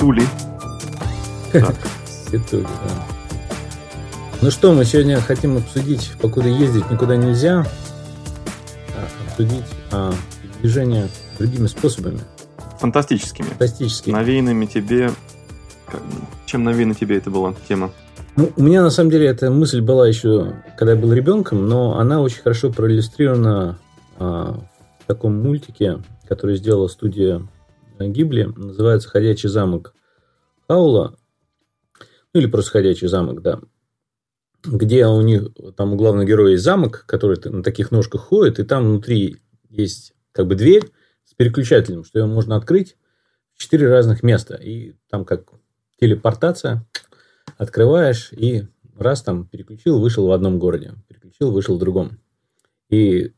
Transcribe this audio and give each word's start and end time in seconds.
Привет, 0.00 0.22
Тули. 1.50 1.66
Привет, 2.26 2.46
Тули, 2.50 2.62
да. 2.62 3.06
Ну 4.40 4.50
что, 4.50 4.72
мы 4.72 4.86
сегодня 4.86 5.20
хотим 5.20 5.58
обсудить, 5.58 6.12
покуда 6.22 6.48
ездить 6.48 6.90
никуда 6.90 7.16
нельзя, 7.16 7.66
а, 8.96 9.28
обсудить 9.28 9.66
а, 9.92 10.14
движение 10.60 11.08
другими 11.38 11.66
способами. 11.66 12.20
Фантастическими. 12.78 13.46
Фантастическими. 13.48 14.14
Навеянными 14.14 14.64
тебе... 14.64 15.10
Чем 16.46 16.64
навеяна 16.64 16.94
тебе 16.94 17.18
это 17.18 17.30
была 17.30 17.54
тема? 17.68 17.90
Ну, 18.36 18.50
у 18.56 18.62
меня 18.62 18.82
на 18.82 18.90
самом 18.90 19.10
деле 19.10 19.26
эта 19.26 19.50
мысль 19.50 19.82
была 19.82 20.08
еще, 20.08 20.54
когда 20.78 20.94
я 20.94 20.98
был 20.98 21.12
ребенком, 21.12 21.68
но 21.68 21.98
она 21.98 22.22
очень 22.22 22.40
хорошо 22.40 22.70
проиллюстрирована 22.70 23.78
а, 24.18 24.58
в 25.00 25.06
таком 25.06 25.42
мультике, 25.42 25.98
который 26.26 26.56
сделала 26.56 26.88
студия 26.88 27.42
Гибли, 28.08 28.44
называется 28.44 29.08
«Ходячий 29.08 29.48
замок 29.48 29.94
Хаула», 30.68 31.16
ну 32.32 32.40
или 32.40 32.46
просто 32.46 32.72
«Ходячий 32.72 33.08
замок», 33.08 33.42
да, 33.42 33.60
где 34.64 35.06
у 35.06 35.20
них, 35.20 35.48
там 35.76 35.92
у 35.92 35.96
главного 35.96 36.26
героя 36.26 36.52
есть 36.52 36.64
замок, 36.64 37.04
который 37.06 37.38
на 37.50 37.62
таких 37.62 37.90
ножках 37.90 38.22
ходит, 38.22 38.58
и 38.58 38.64
там 38.64 38.84
внутри 38.84 39.38
есть 39.68 40.14
как 40.32 40.46
бы 40.46 40.54
дверь 40.54 40.90
с 41.24 41.34
переключателем, 41.34 42.04
что 42.04 42.18
ее 42.18 42.26
можно 42.26 42.56
открыть 42.56 42.96
в 43.54 43.62
четыре 43.62 43.88
разных 43.88 44.22
места, 44.22 44.54
и 44.54 44.94
там 45.08 45.24
как 45.24 45.50
телепортация– 45.98 46.86
открываешь 47.60 48.32
и 48.32 48.66
раз 48.96 49.22
там 49.22 49.46
переключил, 49.46 50.00
вышел 50.00 50.26
в 50.26 50.32
одном 50.32 50.58
городе, 50.58 50.94
переключил, 51.08 51.52
вышел 51.52 51.76
в 51.76 51.78
другом. 51.78 52.18
И 52.88 53.32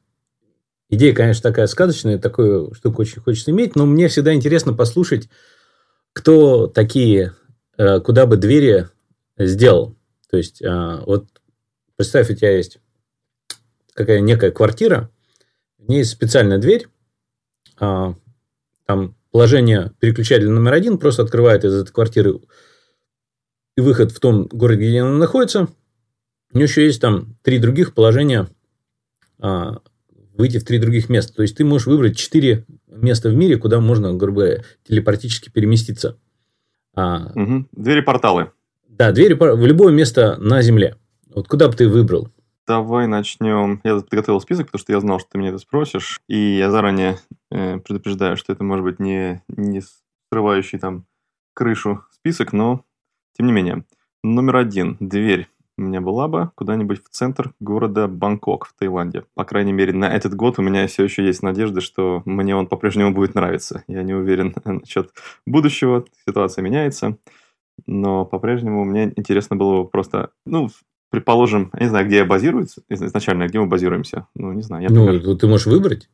идея, 0.93 1.15
конечно, 1.15 1.43
такая 1.43 1.67
сказочная, 1.67 2.19
такую 2.19 2.73
штуку 2.75 3.03
очень 3.03 3.21
хочется 3.21 3.51
иметь, 3.51 3.75
но 3.75 3.87
мне 3.87 4.09
всегда 4.09 4.33
интересно 4.35 4.75
послушать, 4.75 5.29
кто 6.13 6.67
такие, 6.69 7.33
э, 7.79 8.01
куда 8.01 8.27
бы 8.27 8.37
двери 8.37 8.89
сделал. 9.39 9.97
То 10.31 10.37
есть, 10.37 10.63
э, 10.63 11.01
вот 11.07 11.27
представь, 11.97 12.31
у 12.31 12.35
тебя 12.35 12.57
есть 12.57 12.79
какая 13.95 14.21
некая 14.21 14.51
квартира, 14.51 15.11
в 15.79 15.89
ней 15.89 16.05
специальная 16.05 16.59
дверь, 16.59 16.89
а, 17.79 18.15
там 18.87 19.17
положение 19.31 19.93
переключателя 19.99 20.51
номер 20.51 20.75
один 20.75 20.99
просто 20.99 21.23
открывает 21.23 21.65
из 21.65 21.75
этой 21.75 21.93
квартиры 21.93 22.41
и 23.77 23.81
выход 23.81 24.13
в 24.13 24.21
том 24.21 24.47
городе, 24.47 24.89
где 24.89 25.01
она 25.01 25.17
находится. 25.17 25.69
У 26.53 26.57
нее 26.57 26.65
еще 26.65 26.85
есть 26.85 27.01
там 27.01 27.37
три 27.43 27.59
других 27.59 27.95
положения 27.95 28.49
а, 29.39 29.81
выйти 30.35 30.59
в 30.59 30.65
три 30.65 30.79
других 30.79 31.09
места. 31.09 31.35
То 31.35 31.43
есть 31.43 31.57
ты 31.57 31.65
можешь 31.65 31.87
выбрать 31.87 32.17
четыре 32.17 32.67
места 32.89 33.29
в 33.29 33.35
мире, 33.35 33.57
куда 33.57 33.81
можно, 33.81 34.15
грубо 34.15 34.43
говоря, 34.43 34.65
телепатически 34.87 35.51
переместиться. 35.51 36.19
А, 36.95 37.33
угу. 37.35 37.67
Двери-порталы. 37.73 38.51
Да, 38.89 39.13
двери 39.13 39.35
в 39.35 39.67
любое 39.67 39.93
место 39.93 40.37
на 40.37 40.63
Земле. 40.63 40.97
Вот 41.35 41.49
куда 41.49 41.69
бы 41.69 41.75
ты 41.75 41.89
выбрал? 41.89 42.29
Давай 42.67 43.07
начнем. 43.07 43.81
Я 43.85 43.97
подготовил 43.97 44.41
список, 44.41 44.67
потому 44.67 44.81
что 44.81 44.93
я 44.93 45.01
знал, 45.01 45.19
что 45.19 45.31
ты 45.33 45.39
меня 45.39 45.49
это 45.49 45.59
спросишь. 45.59 46.21
И 46.29 46.57
я 46.57 46.71
заранее 46.71 47.19
э, 47.51 47.79
предупреждаю, 47.79 48.37
что 48.37 48.53
это 48.53 48.63
может 48.63 48.85
быть 48.85 49.01
не, 49.01 49.43
не 49.49 49.83
срывающий 50.31 50.79
там 50.79 51.07
крышу 51.55 52.05
список, 52.13 52.53
но 52.53 52.85
тем 53.37 53.47
не 53.47 53.53
менее, 53.53 53.85
номер 54.23 54.57
один. 54.57 54.97
Дверь 55.01 55.49
у 55.83 55.87
меня 55.87 56.01
была 56.01 56.29
бы 56.29 56.51
куда-нибудь 56.55 57.03
в 57.05 57.09
центр 57.09 57.53
города 57.61 58.09
Бангкок 58.09 58.67
в 58.67 58.75
Таиланде. 58.79 59.25
По 59.35 59.45
крайней 59.45 59.73
мере, 59.73 59.93
на 59.93 60.05
этот 60.05 60.35
год 60.35 60.59
у 60.59 60.63
меня 60.63 60.87
все 60.87 61.05
еще 61.05 61.25
есть 61.25 61.43
надежда, 61.43 61.81
что 61.81 62.23
мне 62.25 62.55
он 62.55 62.67
по-прежнему 62.67 63.13
будет 63.13 63.35
нравиться. 63.35 63.85
Я 63.89 64.03
не 64.03 64.15
уверен 64.15 64.55
насчет 64.65 65.11
будущего, 65.47 66.05
ситуация 66.27 66.63
меняется. 66.63 67.19
Но 67.87 68.25
по-прежнему 68.25 68.85
мне 68.85 69.13
интересно 69.17 69.57
было 69.57 69.85
просто, 69.85 70.31
ну, 70.47 70.69
предположим, 71.11 71.71
я 71.75 71.81
не 71.81 71.89
знаю, 71.89 72.07
где 72.07 72.17
я 72.19 72.25
базируюсь 72.25 72.77
изначально, 72.89 73.49
где 73.49 73.59
мы 73.59 73.67
базируемся. 73.67 74.27
Ну, 74.35 74.53
не 74.53 74.63
знаю. 74.63 74.83
Я, 74.85 74.91
ну, 74.91 75.05
например... 75.05 75.37
ты 75.37 75.47
можешь 75.47 75.67
выбрать. 75.67 76.09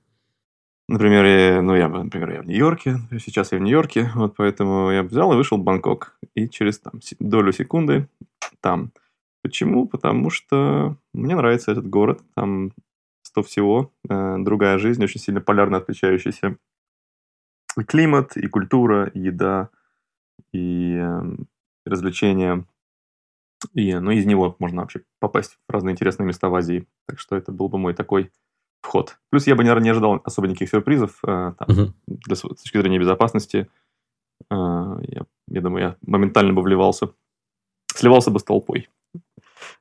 Например, 0.88 1.24
я, 1.26 1.60
ну, 1.60 1.76
я, 1.76 1.88
например, 1.88 2.30
я 2.30 2.42
в 2.42 2.46
Нью-Йорке, 2.46 2.96
сейчас 3.22 3.52
я 3.52 3.58
в 3.58 3.60
Нью-Йорке, 3.60 4.10
вот 4.14 4.34
поэтому 4.36 4.90
я 4.90 5.02
взял 5.02 5.30
и 5.32 5.36
вышел 5.36 5.58
в 5.58 5.62
Бангкок. 5.62 6.16
И 6.34 6.48
через 6.48 6.78
там, 6.78 6.94
долю 7.20 7.52
секунды 7.52 8.08
там. 8.60 8.92
Почему? 9.42 9.86
Потому 9.86 10.30
что 10.30 10.96
мне 11.12 11.36
нравится 11.36 11.72
этот 11.72 11.88
город, 11.88 12.22
там 12.34 12.72
сто 13.22 13.42
всего, 13.42 13.92
э, 14.08 14.36
другая 14.38 14.78
жизнь, 14.78 15.02
очень 15.02 15.20
сильно 15.20 15.40
полярно 15.40 15.78
отличающаяся. 15.78 16.56
И 17.78 17.84
климат, 17.84 18.36
и 18.36 18.46
культура, 18.48 19.06
и 19.06 19.20
еда, 19.20 19.70
и 20.52 20.96
э, 20.96 21.22
развлечения. 21.84 22.64
И, 23.74 23.94
ну, 23.94 24.10
из 24.10 24.26
него 24.26 24.56
можно 24.58 24.82
вообще 24.82 25.02
попасть 25.20 25.58
в 25.68 25.72
разные 25.72 25.92
интересные 25.92 26.26
места 26.26 26.48
в 26.48 26.54
Азии. 26.54 26.86
Так 27.06 27.18
что 27.18 27.36
это 27.36 27.52
был 27.52 27.68
бы 27.68 27.78
мой 27.78 27.94
такой 27.94 28.30
вход. 28.80 29.18
Плюс 29.30 29.46
я 29.46 29.54
бы, 29.54 29.62
наверное, 29.62 29.84
не 29.84 29.90
ожидал 29.90 30.20
особо 30.24 30.48
никаких 30.48 30.70
сюрпризов 30.70 31.18
э, 31.24 31.54
там, 31.58 31.68
угу. 31.68 31.92
для, 32.06 32.36
с 32.36 32.40
точки 32.40 32.78
зрения 32.78 32.98
безопасности. 32.98 33.68
Э, 34.50 34.98
я, 35.02 35.26
я 35.48 35.60
думаю, 35.60 35.82
я 35.82 35.96
моментально 36.02 36.52
бы 36.52 36.62
вливался, 36.62 37.10
сливался 37.94 38.30
бы 38.30 38.38
с 38.38 38.44
толпой, 38.44 38.88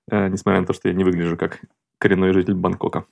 несмотря 0.10 0.62
на 0.62 0.68
то, 0.68 0.74
что 0.74 0.88
я 0.88 0.94
не 0.94 1.04
выгляжу 1.04 1.38
как 1.38 1.60
коренной 2.00 2.34
житель 2.34 2.54
Бангкока. 2.54 3.06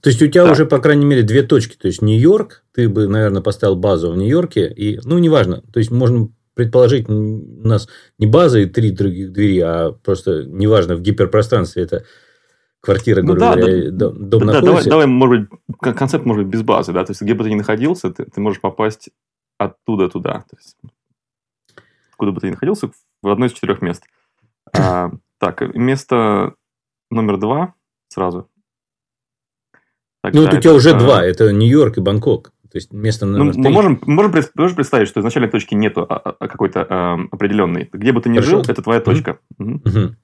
То 0.00 0.10
есть 0.10 0.22
у 0.22 0.26
тебя 0.28 0.44
да. 0.44 0.52
уже, 0.52 0.66
по 0.66 0.78
крайней 0.78 1.04
мере, 1.04 1.22
две 1.22 1.42
точки. 1.42 1.76
То 1.76 1.88
есть 1.88 2.02
Нью-Йорк, 2.02 2.64
ты 2.72 2.88
бы, 2.88 3.08
наверное, 3.08 3.42
поставил 3.42 3.76
базу 3.76 4.12
в 4.12 4.16
Нью-Йорке, 4.16 4.68
и, 4.68 5.00
ну, 5.04 5.18
неважно. 5.18 5.62
То 5.72 5.80
есть 5.80 5.90
можно 5.90 6.28
предположить, 6.54 7.08
у 7.08 7.66
нас 7.66 7.88
не 8.18 8.26
база 8.26 8.60
и 8.60 8.66
три 8.66 8.90
других 8.90 9.32
двери, 9.32 9.60
а 9.60 9.92
просто, 9.92 10.44
неважно, 10.44 10.96
в 10.96 11.02
гиперпространстве 11.02 11.82
это 11.82 12.04
квартира, 12.80 13.22
ну, 13.22 13.34
да, 13.34 13.56
говоря, 13.56 13.90
да, 13.90 14.10
дом 14.10 14.46
да, 14.46 14.46
находится. 14.46 14.64
Давай, 14.66 14.84
давай, 14.84 15.06
может 15.06 15.48
быть, 15.48 15.96
концепт 15.96 16.26
может 16.26 16.44
быть 16.44 16.52
без 16.52 16.62
базы, 16.62 16.92
да, 16.92 17.04
то 17.04 17.12
есть 17.12 17.22
где 17.22 17.34
бы 17.34 17.44
ты 17.44 17.50
ни 17.50 17.54
находился, 17.54 18.10
ты, 18.10 18.24
ты 18.24 18.40
можешь 18.40 18.60
попасть 18.60 19.10
оттуда 19.56 20.08
туда, 20.08 20.44
то 20.50 20.56
есть 20.56 20.76
куда 22.16 22.32
бы 22.32 22.40
ты 22.40 22.48
ни 22.48 22.50
находился, 22.50 22.90
в 23.22 23.28
одно 23.28 23.46
из 23.46 23.52
четырех 23.52 23.82
мест. 23.82 24.04
А, 24.76 25.10
так, 25.42 25.74
место 25.74 26.54
номер 27.10 27.36
два 27.36 27.74
сразу. 28.06 28.48
Тогда 30.22 30.38
ну, 30.38 30.46
вот 30.46 30.54
у 30.54 30.60
тебя 30.60 30.72
уже 30.72 30.96
два, 30.96 31.24
это 31.24 31.52
Нью-Йорк 31.52 31.98
и 31.98 32.00
Бангкок. 32.00 32.52
То 32.70 32.78
есть 32.78 32.92
место 32.92 33.26
номер 33.26 33.56
ну, 33.56 33.62
Мы 33.64 33.70
можем, 33.70 34.00
можем, 34.06 34.32
можем 34.54 34.76
представить, 34.76 35.08
что 35.08 35.18
изначально 35.18 35.50
точки 35.50 35.74
нету 35.74 36.06
а, 36.08 36.14
а, 36.14 36.46
какой-то 36.46 36.86
э, 36.88 37.26
определенной. 37.32 37.90
Где 37.92 38.12
бы 38.12 38.20
ты 38.20 38.28
ни 38.28 38.36
Хорошо. 38.36 38.50
жил, 38.50 38.60
это 38.68 38.82
твоя 38.82 39.00
точка. 39.00 39.40
Угу. 39.58 40.14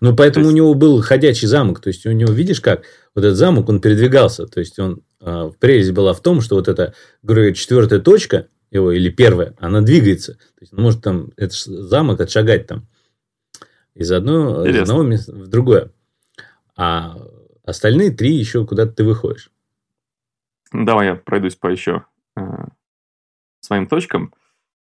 Ну, 0.00 0.16
поэтому 0.16 0.44
есть... 0.44 0.52
у 0.52 0.56
него 0.56 0.74
был 0.74 1.00
ходячий 1.00 1.48
замок. 1.48 1.80
То 1.80 1.88
есть, 1.88 2.04
у 2.04 2.12
него, 2.12 2.30
видишь, 2.30 2.60
как 2.60 2.82
вот 3.14 3.24
этот 3.24 3.38
замок, 3.38 3.70
он 3.70 3.80
передвигался. 3.80 4.46
То 4.46 4.60
есть, 4.60 4.78
он 4.78 5.00
э, 5.22 5.50
прелесть 5.58 5.92
была 5.92 6.12
в 6.12 6.20
том, 6.20 6.42
что 6.42 6.56
вот 6.56 6.68
эта, 6.68 6.92
говорю, 7.22 7.54
четвертая 7.54 8.00
точка 8.00 8.48
его, 8.70 8.92
или 8.92 9.08
первая, 9.08 9.54
она 9.58 9.80
двигается. 9.80 10.34
То 10.34 10.60
есть, 10.60 10.74
он 10.74 10.82
может 10.82 11.02
там, 11.02 11.30
этот 11.38 11.54
замок 11.54 12.20
отшагать 12.20 12.66
там 12.66 12.86
из, 13.94 14.10
одной, 14.12 14.70
из 14.70 14.80
одного 14.80 15.02
места 15.02 15.32
в 15.32 15.48
другое. 15.48 15.90
А 16.76 17.16
остальные 17.64 18.10
три 18.12 18.32
еще 18.32 18.66
куда-то 18.66 18.92
ты 18.92 19.04
выходишь. 19.04 19.50
Давай 20.72 21.08
я 21.08 21.14
пройдусь 21.16 21.56
по 21.56 21.68
еще 21.68 22.04
э, 22.36 22.42
своим 23.60 23.86
точкам. 23.86 24.32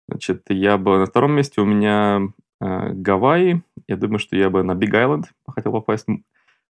Значит, 0.09 0.45
я 0.49 0.77
бы 0.77 0.99
на 0.99 1.07
втором 1.07 1.33
месте 1.33 1.61
у 1.61 1.65
меня 1.65 2.33
Э, 2.61 2.93
Гавайи. 2.93 3.63
Я 3.89 3.97
думаю, 3.97 4.19
что 4.19 4.37
я 4.37 4.51
бы 4.51 4.63
на 4.63 4.75
Big 4.75 4.95
Island 4.95 5.27
хотел 5.49 5.73
попасть. 5.73 6.07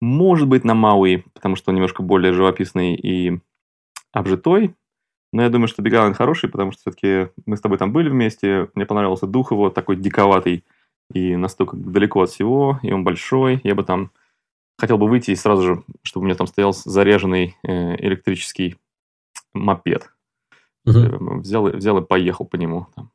Может 0.01 0.47
быть, 0.47 0.63
на 0.63 0.73
Мауи, 0.73 1.25
потому 1.33 1.55
что 1.55 1.69
он 1.71 1.75
немножко 1.75 2.03
более 2.03 2.33
живописный 2.33 2.95
и 2.95 3.39
обжитой. 4.11 4.75
Но 5.31 5.41
я 5.41 5.49
думаю, 5.49 5.67
что 5.67 5.81
Big 5.81 5.93
Island 5.93 6.15
хороший, 6.15 6.49
потому 6.49 6.71
что 6.71 6.81
все-таки 6.81 7.31
мы 7.45 7.57
с 7.57 7.61
тобой 7.61 7.77
там 7.77 7.91
были 7.91 8.09
вместе. 8.09 8.69
Мне 8.75 8.85
понравился 8.85 9.27
дух 9.27 9.51
его, 9.51 9.69
такой 9.69 9.97
диковатый 9.97 10.63
и 11.11 11.35
настолько 11.35 11.75
далеко 11.75 12.21
от 12.21 12.29
всего, 12.29 12.79
и 12.81 12.91
он 12.91 13.03
большой. 13.03 13.59
Я 13.63 13.75
бы 13.75 13.83
там 13.83 14.11
хотел 14.77 14.97
бы 14.97 15.07
выйти 15.07 15.31
и 15.31 15.35
сразу 15.35 15.63
же, 15.63 15.83
чтобы 16.01 16.23
у 16.23 16.25
меня 16.25 16.35
там 16.35 16.47
стоял 16.47 16.73
заряженный 16.73 17.55
э, 17.63 17.95
электрический 17.97 18.77
мопед. 19.53 20.09
Угу. 20.85 21.39
Взял, 21.39 21.69
взял 21.69 21.97
и 21.97 22.05
поехал 22.05 22.45
по 22.45 22.55
нему. 22.55 22.87
Там, 22.95 23.11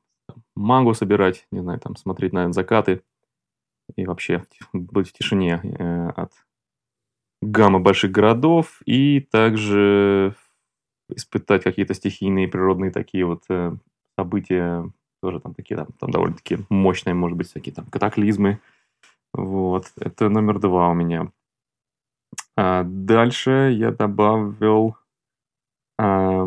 мангу 0.54 0.94
собирать, 0.94 1.46
не 1.50 1.60
знаю, 1.60 1.80
там 1.80 1.96
смотреть 1.96 2.32
на 2.32 2.52
закаты 2.52 3.02
и 3.96 4.06
вообще 4.06 4.44
быть 4.72 5.08
в 5.08 5.12
тишине 5.12 5.60
э, 5.62 6.08
от 6.10 6.32
гаммы 7.40 7.80
больших 7.80 8.10
городов 8.10 8.80
и 8.84 9.20
также 9.20 10.34
испытать 11.10 11.62
какие-то 11.62 11.94
стихийные 11.94 12.48
природные 12.48 12.90
такие 12.90 13.24
вот 13.24 13.44
э, 13.48 13.76
события, 14.18 14.90
тоже 15.20 15.40
там 15.40 15.54
такие, 15.54 15.76
там, 15.76 15.88
там 15.98 16.10
довольно-таки 16.10 16.58
мощные, 16.68 17.14
может 17.14 17.36
быть, 17.36 17.48
всякие 17.48 17.74
там 17.74 17.86
катаклизмы. 17.86 18.60
Вот, 19.32 19.92
это 20.00 20.28
номер 20.28 20.58
два 20.58 20.88
у 20.90 20.94
меня. 20.94 21.30
А 22.56 22.82
дальше 22.84 23.72
я 23.72 23.92
добавил 23.92 24.96
а, 25.98 26.46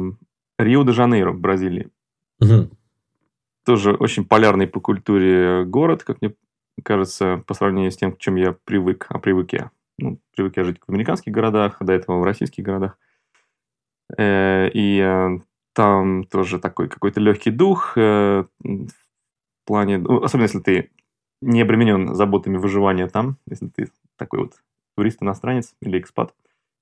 Рио-де-Жанейро 0.58 1.32
в 1.32 1.40
Бразилии. 1.40 1.90
Мгм. 2.40 2.72
Тоже 3.66 3.94
очень 3.94 4.26
полярный 4.26 4.68
по 4.68 4.80
культуре 4.80 5.64
город, 5.66 6.04
как 6.04 6.22
мне 6.22 6.34
кажется, 6.84 7.44
по 7.46 7.54
сравнению 7.54 7.92
с 7.92 7.98
тем, 7.98 8.14
к 8.14 8.18
чем 8.18 8.36
я 8.36 8.54
привык. 8.64 9.06
А 9.10 9.20
привык 9.20 9.54
я. 9.54 9.72
Ну, 9.98 10.20
привык 10.36 10.58
я 10.58 10.64
жить 10.64 10.80
в 10.86 10.90
американских 10.90 11.32
городах, 11.32 11.78
а 11.80 11.86
до 11.86 11.94
этого 11.94 12.20
в 12.20 12.24
российских 12.24 12.64
городах. 12.64 12.98
Э, 14.18 14.70
И 14.74 15.00
э, 15.00 15.40
там 15.74 16.24
тоже 16.26 16.60
такой 16.60 16.90
какой-то 16.90 17.20
легкий 17.20 17.52
дух 17.52 17.98
э, 17.98 18.46
в 18.60 19.66
плане... 19.66 19.98
ну, 19.98 20.24
особенно 20.24 20.44
если 20.44 20.60
ты 20.60 20.92
не 21.42 21.62
обременен 21.62 22.14
заботами 22.14 22.58
выживания 22.58 23.08
там, 23.08 23.38
если 23.48 23.68
ты 23.68 23.90
такой 24.18 24.42
вот 24.42 24.54
турист-иностранец 24.96 25.76
или 25.82 26.00
экспат. 26.00 26.34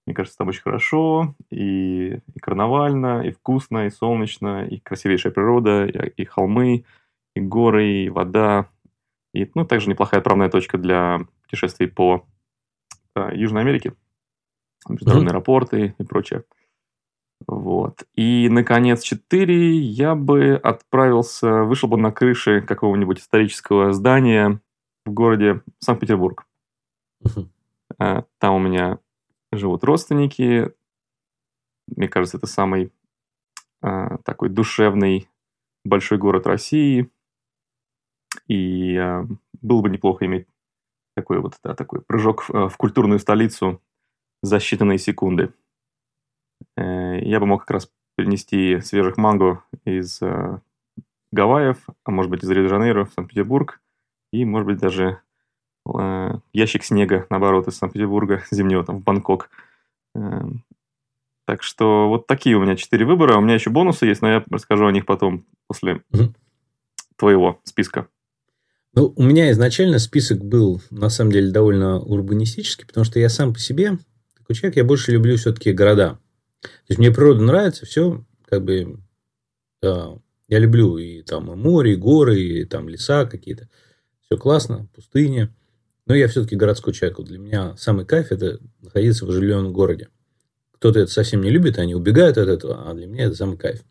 Мне 0.05 0.15
кажется, 0.15 0.37
там 0.37 0.47
очень 0.47 0.63
хорошо, 0.63 1.35
и, 1.51 2.19
и 2.33 2.39
карнавально, 2.41 3.21
и 3.21 3.31
вкусно, 3.31 3.85
и 3.85 3.91
солнечно, 3.91 4.65
и 4.65 4.79
красивейшая 4.79 5.31
природа, 5.31 5.85
и, 5.85 6.09
и 6.21 6.25
холмы, 6.25 6.85
и 7.35 7.39
горы, 7.39 7.87
и 7.87 8.09
вода. 8.09 8.69
И, 9.33 9.49
ну, 9.53 9.65
также 9.65 9.89
неплохая 9.89 10.19
отправная 10.19 10.49
точка 10.49 10.77
для 10.79 11.19
путешествий 11.43 11.87
по 11.87 12.25
э, 13.15 13.29
Южной 13.35 13.61
Америке. 13.61 13.93
Международные 14.87 15.31
аэропорты 15.31 15.95
и 15.97 16.03
прочее. 16.03 16.43
Вот. 17.47 18.03
И, 18.15 18.47
наконец, 18.49 19.01
4 19.01 19.77
я 19.77 20.15
бы 20.15 20.55
отправился, 20.55 21.63
вышел 21.63 21.87
бы 21.89 21.97
на 21.97 22.11
крыше 22.11 22.61
какого-нибудь 22.61 23.19
исторического 23.19 23.93
здания 23.93 24.61
в 25.05 25.11
городе 25.11 25.61
Санкт-Петербург. 25.79 26.45
Э, 27.99 28.23
Там 28.37 28.55
у 28.55 28.59
меня 28.59 28.99
живут 29.51 29.83
родственники. 29.83 30.73
Мне 31.87 32.07
кажется, 32.07 32.37
это 32.37 32.47
самый 32.47 32.91
э, 33.81 34.17
такой 34.23 34.49
душевный 34.49 35.27
большой 35.83 36.17
город 36.17 36.45
России. 36.45 37.09
И 38.47 38.95
э, 38.95 39.23
было 39.61 39.81
бы 39.81 39.89
неплохо 39.89 40.25
иметь 40.25 40.47
такой 41.15 41.39
вот, 41.39 41.57
да, 41.63 41.73
такой 41.73 42.01
прыжок 42.01 42.43
в, 42.43 42.69
в 42.69 42.77
культурную 42.77 43.19
столицу 43.19 43.81
за 44.41 44.57
считанные 44.57 44.97
секунды. 44.97 45.53
Э, 46.77 47.19
Я 47.21 47.39
бы 47.39 47.45
мог 47.45 47.61
как 47.61 47.71
раз 47.71 47.89
принести 48.15 48.81
свежих 48.81 49.17
манго 49.17 49.63
из 49.85 50.21
э, 50.21 50.59
Гавайев, 51.31 51.77
а 52.03 52.11
может 52.11 52.29
быть 52.31 52.43
из 52.43 52.49
Рио-де-Жанейро 52.49 53.05
в 53.05 53.13
Санкт-Петербург, 53.13 53.81
и, 54.31 54.45
может 54.45 54.65
быть, 54.67 54.79
даже 54.79 55.19
э, 55.93 56.31
ящик 56.53 56.83
снега, 56.83 57.25
наоборот, 57.29 57.67
из 57.67 57.77
Санкт-Петербурга 57.77 58.43
зимнего 58.51 58.83
там 58.83 58.99
в 58.99 59.03
Бангкок. 59.03 59.49
Э, 60.15 60.41
Так 61.47 61.63
что 61.63 62.09
вот 62.09 62.27
такие 62.27 62.55
у 62.55 62.61
меня 62.61 62.75
четыре 62.75 63.05
выбора. 63.05 63.37
У 63.37 63.41
меня 63.41 63.55
еще 63.55 63.69
бонусы 63.71 64.05
есть, 64.05 64.21
но 64.21 64.29
я 64.29 64.43
расскажу 64.51 64.85
о 64.85 64.91
них 64.91 65.05
потом 65.05 65.45
после 65.67 66.01
Мгм. 66.11 66.35
твоего 67.15 67.59
списка. 67.63 68.07
Ну, 68.93 69.13
у 69.15 69.23
меня 69.23 69.49
изначально 69.51 69.99
список 69.99 70.43
был, 70.43 70.81
на 70.91 71.09
самом 71.09 71.31
деле, 71.31 71.51
довольно 71.51 71.99
урбанистический, 71.99 72.85
потому 72.87 73.03
что 73.05 73.19
я 73.19 73.29
сам 73.29 73.53
по 73.53 73.59
себе 73.59 73.97
такой 74.35 74.55
человек, 74.55 74.77
я 74.77 74.83
больше 74.83 75.11
люблю 75.11 75.37
все-таки 75.37 75.71
города. 75.73 76.19
То 76.61 76.69
есть, 76.89 76.99
мне 76.99 77.11
природа 77.11 77.41
нравится, 77.41 77.85
все, 77.85 78.25
как 78.45 78.63
бы, 78.63 78.99
да, 79.81 80.17
я 80.47 80.59
люблю 80.59 80.97
и 80.97 81.21
там 81.21 81.51
и 81.53 81.55
море, 81.55 81.93
и 81.93 81.95
горы, 81.95 82.39
и 82.39 82.65
там 82.65 82.89
леса 82.89 83.25
какие-то. 83.25 83.69
Все 84.21 84.37
классно, 84.37 84.87
пустыня. 84.93 85.53
Но 86.05 86.15
я 86.15 86.27
все-таки 86.27 86.55
городской 86.55 86.91
человек. 86.91 87.19
Вот 87.19 87.27
для 87.27 87.37
меня 87.37 87.77
самый 87.77 88.05
кайф– 88.05 88.27
это 88.31 88.59
находиться 88.81 89.25
в 89.25 89.29
оживленном 89.29 89.71
городе. 89.71 90.09
Кто-то 90.71 90.99
это 90.99 91.11
совсем 91.11 91.41
не 91.41 91.51
любит, 91.51 91.77
они 91.77 91.93
убегают 91.93 92.37
от 92.37 92.47
этого, 92.47 92.89
а 92.89 92.93
для 92.95 93.05
меня 93.05 93.25
это 93.25 93.35
самый 93.35 93.57
кайф. 93.57 93.83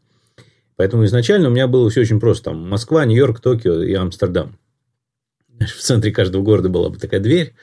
Поэтому 0.75 1.05
изначально 1.05 1.49
у 1.49 1.53
меня 1.53 1.69
было 1.69 1.89
все 1.91 2.01
очень 2.01 2.19
просто. 2.19 2.45
Там 2.45 2.69
Москва, 2.69 3.05
Нью-Йорк, 3.05 3.41
Токио 3.41 3.83
и 3.83 3.95
Амстердам. 3.95 4.59
В 5.61 5.81
центре 5.81 6.11
каждого 6.13 6.43
города 6.43 6.69
была 6.69 6.89
бы 6.89 6.99
такая 6.99 7.21
дверь. 7.21 7.55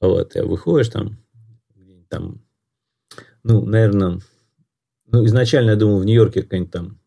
Вот, 0.00 0.34
выходишь 0.34 0.88
там, 0.88 1.16
там, 2.08 2.42
ну, 3.42 3.64
наверное, 3.64 4.20
ну, 5.06 5.24
изначально, 5.26 5.70
я 5.70 5.76
думал, 5.76 6.00
в 6.00 6.04
Нью-Йорке 6.04 6.42
какая-нибудь 6.42 6.72
там 6.72 6.98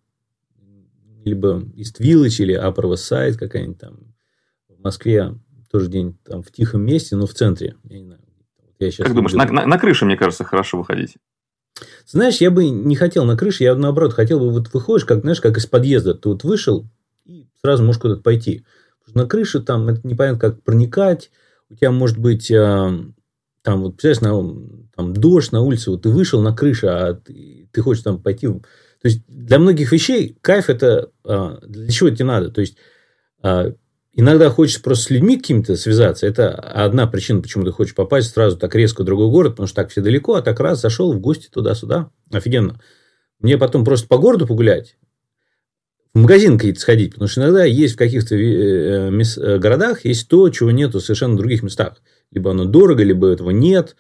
либо 1.26 1.62
East 1.76 2.00
Village 2.00 2.42
или 2.44 2.56
Upper 2.58 2.90
West 2.92 3.12
Side 3.12 3.34
какая-нибудь 3.34 3.78
там. 3.80 4.00
В 4.68 4.82
Москве 4.82 5.36
тоже 5.70 5.88
где-нибудь 5.88 6.24
там 6.24 6.42
в 6.42 6.52
тихом 6.52 6.82
месте, 6.84 7.16
но 7.16 7.26
в 7.28 7.34
центре. 7.34 7.76
Я 7.84 8.00
не 8.00 8.06
знаю. 8.06 8.22
Я 8.80 8.92
сейчас 8.92 9.08
Как 9.08 9.16
думаешь, 9.16 9.34
на, 9.34 9.46
на- 9.46 9.66
на 9.66 9.78
крыше, 9.78 10.06
мне 10.06 10.16
кажется, 10.18 10.44
хорошо 10.44 10.78
выходить? 10.78 11.18
знаешь, 12.06 12.38
я 12.42 12.52
бы 12.52 12.68
не 12.70 12.96
хотел 12.96 13.24
на 13.26 13.38
крыше, 13.38 13.64
я 13.64 13.76
наоборот 13.76 14.14
хотел 14.14 14.40
бы, 14.40 14.50
вот 14.52 14.74
выходишь, 14.74 15.06
как, 15.06 15.22
знаешь, 15.22 15.40
как 15.40 15.58
из 15.58 15.66
подъезда, 15.66 16.14
ты 16.14 16.28
вот 16.28 16.44
вышел 16.44 16.88
и 17.26 17.48
сразу 17.62 17.84
можешь 17.84 18.02
куда-то 18.02 18.22
пойти. 18.22 18.66
Потому 19.00 19.10
что 19.12 19.18
на 19.20 19.28
крыше 19.30 19.60
там 19.62 19.88
это 19.88 20.06
непонятно, 20.08 20.40
как 20.40 20.64
проникать, 20.64 21.32
у 21.70 21.76
тебя 21.76 21.92
может 21.92 22.18
быть 22.18 22.52
а, 22.52 22.92
там, 23.62 23.82
вот, 23.84 23.98
представляешь, 23.98 24.22
на, 24.22 24.90
там 24.96 25.14
дождь 25.14 25.52
на 25.52 25.62
улице, 25.62 25.92
вот 25.92 26.04
ты 26.04 26.10
вышел 26.10 26.42
на 26.42 26.56
крышу, 26.56 26.88
а 26.90 27.14
ты, 27.14 27.70
ты 27.72 27.82
хочешь 27.82 28.04
там 28.04 28.22
пойти. 28.22 28.48
То 28.48 29.08
есть, 29.08 29.24
для 29.28 29.60
многих 29.60 29.92
вещей 29.92 30.38
кайф 30.42 30.70
это 30.70 31.12
а, 31.24 31.60
для 31.66 31.90
чего 31.90 32.10
тебе 32.10 32.26
надо? 32.26 32.50
То 32.52 32.62
есть, 32.62 32.78
а, 33.42 33.74
иногда 34.14 34.50
хочется 34.50 34.82
просто 34.82 35.06
с 35.06 35.10
людьми 35.10 35.38
какими-то 35.38 35.76
связаться. 35.76 36.28
Это 36.28 36.54
одна 36.54 37.08
причина, 37.08 37.42
почему 37.42 37.64
ты 37.64 37.72
хочешь 37.72 37.96
попасть 37.96 38.32
сразу 38.32 38.58
так 38.58 38.76
резко 38.76 39.04
в 39.04 39.06
другой 39.06 39.30
город, 39.30 39.54
потому 39.54 39.68
что 39.68 39.76
так 39.76 39.90
все 39.90 40.02
далеко, 40.02 40.36
а 40.36 40.42
так 40.42 40.60
раз 40.60 40.82
зашел 40.82 41.14
в 41.14 41.20
гости 41.20 41.50
туда-сюда. 41.50 42.12
Офигенно. 42.32 42.80
Мне 43.40 43.58
потом 43.58 43.86
просто 43.86 44.08
по 44.08 44.18
городу 44.18 44.46
погулять, 44.46 44.98
в 46.14 46.20
магазин 46.20 46.58
какие-то 46.58 46.80
сходить, 46.80 47.14
потому 47.14 47.28
что 47.28 47.42
иногда 47.42 47.64
есть 47.64 47.96
в 47.96 47.98
каких-то 47.98 48.36
э, 48.36 49.10
мес- 49.12 49.38
э, 49.38 49.60
городах 49.60 50.06
есть 50.06 50.28
то, 50.28 50.50
чего 50.50 50.72
нету 50.72 51.00
совершенно 51.00 51.36
в 51.36 51.38
других 51.38 51.62
местах. 51.64 52.02
Либо 52.32 52.52
оно 52.52 52.66
дорого, 52.66 53.04
либо 53.04 53.28
этого 53.28 53.52
нет. 53.52 53.96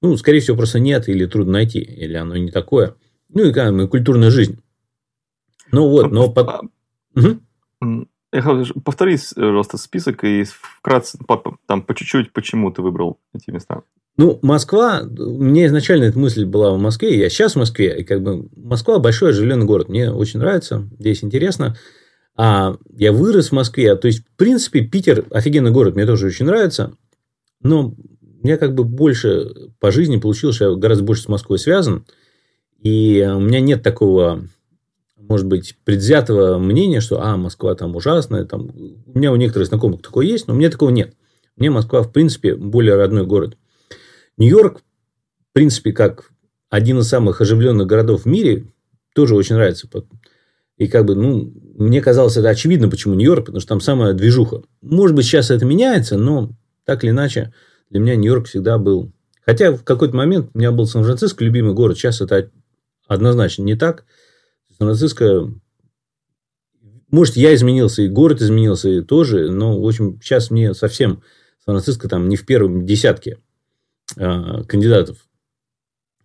Ну, 0.00 0.16
скорее 0.16 0.40
всего, 0.40 0.56
просто 0.56 0.80
нет 0.80 1.08
или 1.08 1.26
трудно 1.26 1.52
найти, 1.54 1.78
или 1.78 2.14
оно 2.14 2.36
не 2.36 2.50
такое. 2.50 2.96
Ну, 3.28 3.44
и, 3.44 3.52
бы, 3.52 3.88
культурная 3.88 4.30
жизнь. 4.30 4.60
Ну, 5.70 5.88
вот, 5.88 6.10
но... 6.10 6.28
Я 8.34 8.40
хочу, 8.40 8.80
повтори, 8.80 9.18
пожалуйста, 9.34 9.76
список 9.76 10.24
и 10.24 10.44
вкратце, 10.44 11.18
по- 11.18 11.36
по- 11.36 11.58
там, 11.66 11.82
по 11.82 11.94
чуть-чуть, 11.94 12.32
почему 12.32 12.72
ты 12.72 12.80
выбрал 12.80 13.20
эти 13.34 13.50
места. 13.50 13.82
Ну, 14.18 14.38
Москва, 14.42 15.02
меня 15.02 15.66
изначально 15.66 16.04
эта 16.04 16.18
мысль 16.18 16.44
была 16.44 16.72
в 16.72 16.78
Москве, 16.78 17.18
я 17.18 17.30
сейчас 17.30 17.54
в 17.54 17.58
Москве, 17.58 18.00
и 18.00 18.04
как 18.04 18.22
бы 18.22 18.48
Москва 18.54 18.98
большой 18.98 19.30
оживленный 19.30 19.64
город, 19.64 19.88
мне 19.88 20.10
очень 20.10 20.40
нравится, 20.40 20.86
здесь 20.98 21.24
интересно. 21.24 21.76
А 22.36 22.76
я 22.94 23.12
вырос 23.12 23.48
в 23.48 23.52
Москве, 23.52 23.94
то 23.96 24.06
есть, 24.06 24.20
в 24.20 24.36
принципе, 24.36 24.82
Питер 24.82 25.26
офигенный 25.30 25.70
город, 25.70 25.94
мне 25.94 26.06
тоже 26.06 26.26
очень 26.26 26.44
нравится, 26.44 26.94
но 27.62 27.94
мне 28.42 28.58
как 28.58 28.74
бы 28.74 28.84
больше 28.84 29.70
по 29.80 29.90
жизни 29.90 30.18
получилось, 30.18 30.56
что 30.56 30.70
я 30.70 30.76
гораздо 30.76 31.04
больше 31.04 31.22
с 31.22 31.28
Москвой 31.28 31.58
связан, 31.58 32.04
и 32.82 33.26
у 33.34 33.40
меня 33.40 33.60
нет 33.60 33.82
такого, 33.82 34.42
может 35.16 35.46
быть, 35.46 35.76
предвзятого 35.84 36.58
мнения, 36.58 37.00
что, 37.00 37.22
а, 37.22 37.36
Москва 37.38 37.74
там 37.74 37.96
ужасная, 37.96 38.44
там, 38.44 38.72
у 39.06 39.18
меня 39.18 39.32
у 39.32 39.36
некоторых 39.36 39.68
знакомых 39.68 40.02
такое 40.02 40.26
есть, 40.26 40.48
но 40.48 40.54
у 40.54 40.56
меня 40.56 40.68
такого 40.68 40.90
нет. 40.90 41.14
Мне 41.56 41.70
Москва, 41.70 42.02
в 42.02 42.12
принципе, 42.12 42.54
более 42.54 42.96
родной 42.96 43.24
город. 43.24 43.56
Нью-Йорк, 44.38 44.80
в 45.50 45.52
принципе, 45.52 45.92
как 45.92 46.30
один 46.70 46.98
из 46.98 47.08
самых 47.08 47.40
оживленных 47.40 47.86
городов 47.86 48.22
в 48.22 48.26
мире, 48.26 48.66
тоже 49.14 49.34
очень 49.34 49.56
нравится. 49.56 49.88
И 50.78 50.88
как 50.88 51.04
бы, 51.04 51.14
ну, 51.14 51.52
мне 51.76 52.00
казалось, 52.00 52.36
это 52.36 52.48
очевидно, 52.48 52.88
почему 52.88 53.14
Нью-Йорк, 53.14 53.46
потому 53.46 53.60
что 53.60 53.68
там 53.68 53.80
самая 53.80 54.14
движуха. 54.14 54.62
Может 54.80 55.14
быть, 55.14 55.26
сейчас 55.26 55.50
это 55.50 55.64
меняется, 55.64 56.16
но 56.16 56.50
так 56.84 57.04
или 57.04 57.10
иначе, 57.10 57.52
для 57.90 58.00
меня 58.00 58.16
Нью-Йорк 58.16 58.46
всегда 58.46 58.78
был... 58.78 59.12
Хотя 59.44 59.72
в 59.72 59.84
какой-то 59.84 60.16
момент 60.16 60.50
у 60.54 60.58
меня 60.58 60.72
был 60.72 60.86
Сан-Франциско 60.86 61.44
любимый 61.44 61.74
город, 61.74 61.98
сейчас 61.98 62.20
это 62.20 62.50
однозначно 63.06 63.62
не 63.62 63.76
так. 63.76 64.06
Сан-Франциско... 64.78 65.52
Может, 67.10 67.36
я 67.36 67.54
изменился, 67.54 68.02
и 68.02 68.08
город 68.08 68.40
изменился 68.40 68.88
и 68.88 69.02
тоже, 69.02 69.50
но, 69.50 69.78
в 69.78 69.86
общем, 69.86 70.18
сейчас 70.22 70.50
мне 70.50 70.72
совсем 70.72 71.22
Сан-Франциско 71.64 72.08
там 72.08 72.30
не 72.30 72.36
в 72.36 72.46
первом 72.46 72.86
десятке 72.86 73.38
э, 74.16 74.64
кандидатов. 74.64 75.28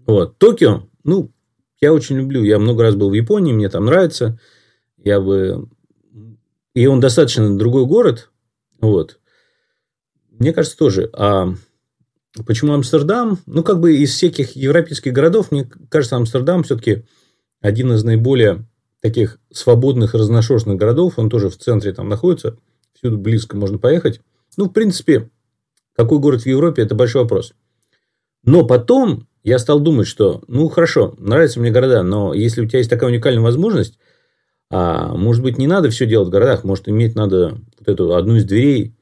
Вот. 0.05 0.37
Токио, 0.37 0.87
ну, 1.03 1.31
я 1.79 1.93
очень 1.93 2.17
люблю. 2.17 2.43
Я 2.43 2.59
много 2.59 2.83
раз 2.83 2.95
был 2.95 3.09
в 3.09 3.13
Японии, 3.13 3.53
мне 3.53 3.69
там 3.69 3.85
нравится. 3.85 4.39
Я 4.97 5.21
бы... 5.21 5.69
И 6.73 6.85
он 6.87 6.99
достаточно 6.99 7.57
другой 7.57 7.85
город. 7.85 8.29
Вот. 8.79 9.19
Мне 10.29 10.53
кажется, 10.53 10.77
тоже. 10.77 11.09
А 11.13 11.53
почему 12.45 12.73
Амстердам? 12.73 13.39
Ну, 13.45 13.63
как 13.63 13.79
бы 13.79 13.97
из 13.97 14.13
всяких 14.13 14.55
европейских 14.55 15.11
городов, 15.11 15.51
мне 15.51 15.69
кажется, 15.89 16.15
Амстердам 16.15 16.63
все-таки 16.63 17.05
один 17.59 17.91
из 17.93 18.03
наиболее 18.03 18.67
таких 19.01 19.39
свободных, 19.51 20.13
разношерстных 20.13 20.77
городов. 20.77 21.17
Он 21.17 21.29
тоже 21.29 21.49
в 21.49 21.57
центре 21.57 21.93
там 21.93 22.09
находится. 22.09 22.57
Всюду 22.93 23.17
близко 23.17 23.57
можно 23.57 23.77
поехать. 23.77 24.21
Ну, 24.55 24.65
в 24.65 24.73
принципе, 24.73 25.29
какой 25.95 26.19
город 26.19 26.43
в 26.43 26.47
Европе, 26.47 26.81
это 26.81 26.95
большой 26.95 27.23
вопрос. 27.23 27.53
Но 28.47 28.65
потом 28.65 29.27
я 29.43 29.59
стал 29.59 29.81
думать, 29.81 30.07
что, 30.07 30.41
ну, 30.47 30.69
хорошо, 30.69 31.13
нравятся 31.19 31.59
мне 31.59 31.69
города, 31.69 32.01
но 32.01 32.33
если 32.33 32.61
у 32.61 32.65
тебя 32.65 32.79
есть 32.79 32.89
такая 32.89 33.09
уникальная 33.09 33.43
возможность, 33.43 33.99
а, 34.69 35.13
может 35.15 35.43
быть, 35.43 35.57
не 35.57 35.67
надо 35.67 35.89
все 35.89 36.05
делать 36.05 36.29
в 36.29 36.31
городах, 36.31 36.63
может, 36.63 36.87
иметь 36.87 37.13
надо 37.13 37.59
вот 37.77 37.87
эту 37.87 38.15
одну 38.15 38.37
из 38.37 38.45
дверей, 38.45 38.95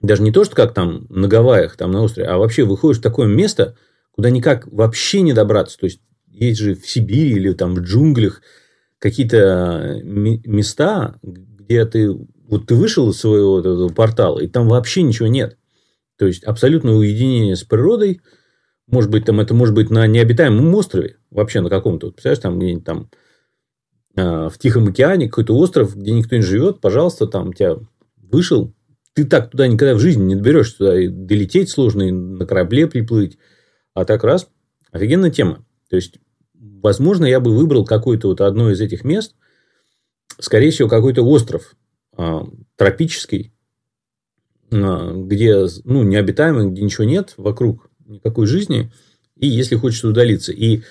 даже 0.00 0.22
не 0.22 0.30
то, 0.30 0.44
что 0.44 0.54
как 0.54 0.74
там 0.74 1.06
на 1.08 1.26
Гавайях, 1.26 1.76
там 1.76 1.90
на 1.90 2.02
острове, 2.02 2.28
а 2.28 2.38
вообще 2.38 2.62
выходишь 2.62 2.98
в 2.98 3.02
такое 3.02 3.26
место, 3.26 3.76
куда 4.12 4.30
никак 4.30 4.68
вообще 4.68 5.22
не 5.22 5.32
добраться. 5.32 5.76
То 5.76 5.86
есть, 5.86 6.00
есть 6.28 6.60
же 6.60 6.76
в 6.76 6.88
Сибири 6.88 7.32
или 7.32 7.52
там 7.52 7.74
в 7.74 7.80
джунглях 7.80 8.42
какие-то 9.00 10.00
места, 10.04 11.16
где 11.22 11.84
ты 11.84 12.10
вот 12.48 12.66
ты 12.66 12.76
вышел 12.76 13.10
из 13.10 13.18
своего 13.18 13.88
портала, 13.88 14.38
и 14.38 14.46
там 14.46 14.68
вообще 14.68 15.02
ничего 15.02 15.26
нет. 15.26 15.58
То 16.16 16.26
есть, 16.26 16.44
абсолютное 16.44 16.94
уединение 16.94 17.56
с 17.56 17.64
природой. 17.64 18.20
Может 18.88 19.10
быть, 19.10 19.24
там 19.24 19.40
это 19.40 19.54
может 19.54 19.74
быть 19.74 19.90
на 19.90 20.06
необитаемом 20.06 20.74
острове, 20.74 21.16
вообще 21.30 21.60
на 21.60 21.70
каком-то. 21.70 22.06
Вот, 22.06 22.14
представляешь, 22.14 22.42
там 22.42 22.58
где-нибудь 22.58 22.84
там 22.84 23.10
э, 24.16 24.48
в 24.48 24.58
Тихом 24.58 24.88
океане 24.88 25.28
какой-то 25.28 25.56
остров, 25.56 25.96
где 25.96 26.12
никто 26.12 26.36
не 26.36 26.42
живет, 26.42 26.80
пожалуйста, 26.80 27.26
там 27.26 27.52
тебя 27.52 27.76
вышел. 28.16 28.74
Ты 29.14 29.24
так 29.24 29.50
туда 29.50 29.66
никогда 29.66 29.94
в 29.94 30.00
жизни 30.00 30.24
не 30.24 30.36
доберешься. 30.36 30.78
Туда 30.78 31.00
и 31.00 31.08
долететь 31.08 31.70
сложно, 31.70 32.02
и 32.02 32.10
на 32.10 32.46
корабле 32.46 32.86
приплыть. 32.86 33.38
А 33.94 34.04
так 34.04 34.24
раз, 34.24 34.48
офигенная 34.90 35.30
тема. 35.30 35.64
То 35.88 35.96
есть, 35.96 36.18
возможно, 36.54 37.26
я 37.26 37.40
бы 37.40 37.54
выбрал 37.54 37.84
какое-то 37.84 38.28
вот 38.28 38.40
одно 38.40 38.70
из 38.70 38.80
этих 38.80 39.04
мест, 39.04 39.34
скорее 40.38 40.70
всего, 40.70 40.88
какой-то 40.88 41.22
остров 41.22 41.76
а, 42.16 42.46
тропический, 42.76 43.52
а, 44.70 45.12
где 45.12 45.66
ну, 45.84 46.02
необитаемый, 46.02 46.70
где 46.70 46.82
ничего 46.82 47.04
нет 47.04 47.34
вокруг, 47.36 47.90
никакой 48.12 48.46
жизни, 48.46 48.92
и 49.36 49.46
если 49.46 49.76
хочется 49.76 50.08
удалиться. 50.08 50.52
И 50.52 50.82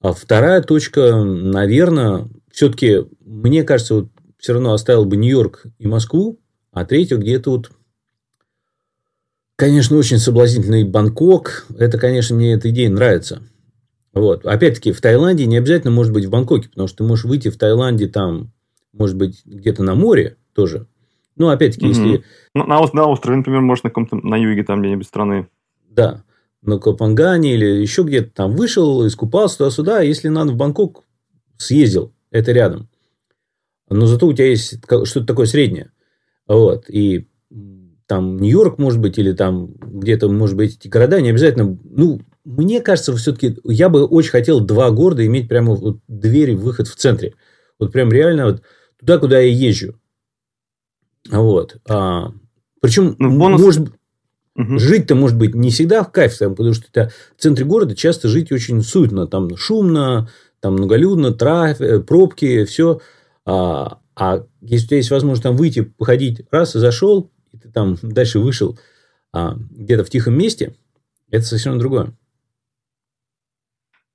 а 0.00 0.12
вторая 0.12 0.62
точка, 0.62 1.22
наверное, 1.22 2.28
все-таки, 2.50 3.00
мне 3.20 3.64
кажется, 3.64 3.94
вот 3.94 4.08
все 4.38 4.54
равно 4.54 4.72
оставил 4.72 5.04
бы 5.04 5.16
Нью-Йорк 5.16 5.66
и 5.78 5.86
Москву, 5.86 6.40
а 6.72 6.84
третью 6.84 7.18
где-то 7.18 7.50
вот 7.50 7.70
Конечно, 9.60 9.98
очень 9.98 10.16
соблазнительный 10.16 10.84
Бангкок. 10.84 11.66
Это, 11.76 11.98
конечно, 11.98 12.34
мне 12.34 12.54
эта 12.54 12.70
идея 12.70 12.88
нравится. 12.88 13.42
Вот. 14.14 14.46
Опять-таки, 14.46 14.90
в 14.90 15.02
Таиланде 15.02 15.44
не 15.44 15.58
обязательно 15.58 15.92
может 15.92 16.14
быть 16.14 16.24
в 16.24 16.30
Бангкоке, 16.30 16.70
потому 16.70 16.88
что 16.88 16.96
ты 16.96 17.04
можешь 17.04 17.26
выйти 17.26 17.50
в 17.50 17.58
Таиланде 17.58 18.08
там, 18.08 18.52
может 18.94 19.16
быть, 19.16 19.42
где-то 19.44 19.82
на 19.82 19.94
море 19.94 20.38
тоже. 20.54 20.86
Ну, 21.36 21.48
опять-таки, 21.48 21.84
угу. 21.84 21.94
если... 21.94 22.24
На, 22.54 22.64
на 22.64 23.06
острове, 23.06 23.36
например, 23.36 23.60
может, 23.60 23.84
на 23.84 23.90
каком-то 23.90 24.16
на 24.16 24.36
юге, 24.36 24.64
там 24.64 24.80
где-нибудь 24.80 25.06
страны. 25.06 25.48
Да. 25.90 26.24
На 26.62 26.78
Копангане 26.78 27.54
или 27.54 27.64
еще 27.64 28.02
где-то 28.02 28.32
там 28.32 28.54
вышел, 28.54 29.06
искупался 29.06 29.58
туда-сюда. 29.58 30.02
Если 30.02 30.28
надо 30.28 30.52
в 30.52 30.56
Бангкок, 30.56 31.04
съездил. 31.56 32.12
Это 32.30 32.52
рядом. 32.52 32.88
Но 33.88 34.06
зато 34.06 34.26
у 34.26 34.32
тебя 34.32 34.46
есть 34.46 34.78
что-то 35.04 35.24
такое 35.24 35.46
среднее. 35.46 35.90
Вот. 36.46 36.88
И 36.88 37.28
там 38.06 38.38
Нью-Йорк, 38.38 38.78
может 38.78 39.00
быть, 39.00 39.18
или 39.18 39.32
там 39.32 39.72
где-то, 39.72 40.28
может 40.28 40.56
быть, 40.56 40.76
эти 40.76 40.88
города, 40.88 41.20
не 41.20 41.30
обязательно, 41.30 41.78
ну, 41.84 42.20
мне 42.44 42.80
кажется, 42.80 43.14
все-таки 43.16 43.56
я 43.64 43.88
бы 43.88 44.04
очень 44.04 44.30
хотел 44.30 44.60
два 44.60 44.90
города 44.90 45.24
иметь 45.24 45.48
прямо 45.48 45.74
вот 45.74 46.00
двери, 46.08 46.54
выход 46.54 46.88
в 46.88 46.96
центре. 46.96 47.34
Вот 47.78 47.92
прям 47.92 48.10
реально 48.10 48.46
вот 48.46 48.62
туда, 48.98 49.18
куда 49.18 49.38
я 49.38 49.52
езжу. 49.52 49.94
Вот. 51.30 51.76
А, 51.88 52.32
причем, 52.80 53.14
ну, 53.18 53.38
бонус... 53.38 53.60
может, 53.60 53.92
угу. 54.56 54.78
жить-то, 54.78 55.14
может 55.14 55.36
быть, 55.36 55.54
не 55.54 55.70
всегда 55.70 56.02
в 56.02 56.12
кайф, 56.12 56.36
там, 56.38 56.54
потому 56.54 56.74
что 56.74 56.86
это 56.92 57.12
в 57.36 57.40
центре 57.40 57.64
города 57.64 57.94
часто 57.94 58.28
жить 58.28 58.52
очень 58.52 58.82
суетно. 58.82 59.26
Там 59.26 59.56
шумно, 59.56 60.28
там 60.60 60.74
многолюдно, 60.74 61.32
трафик, 61.32 61.80
э, 61.80 62.00
пробки, 62.00 62.64
все. 62.64 63.00
А, 63.46 63.98
а 64.14 64.44
если 64.60 64.84
у 64.84 64.88
тебя 64.88 64.96
есть 64.98 65.10
возможность 65.10 65.42
там 65.42 65.56
выйти, 65.56 65.80
походить, 65.82 66.42
раз 66.50 66.76
и 66.76 66.78
зашел, 66.78 67.30
и 67.52 67.58
ты 67.58 67.68
там 67.70 67.96
дальше 68.02 68.38
вышел 68.38 68.78
а, 69.32 69.56
где-то 69.70 70.04
в 70.04 70.10
тихом 70.10 70.36
месте, 70.36 70.74
это 71.30 71.44
совсем 71.44 71.78
другое. 71.78 72.12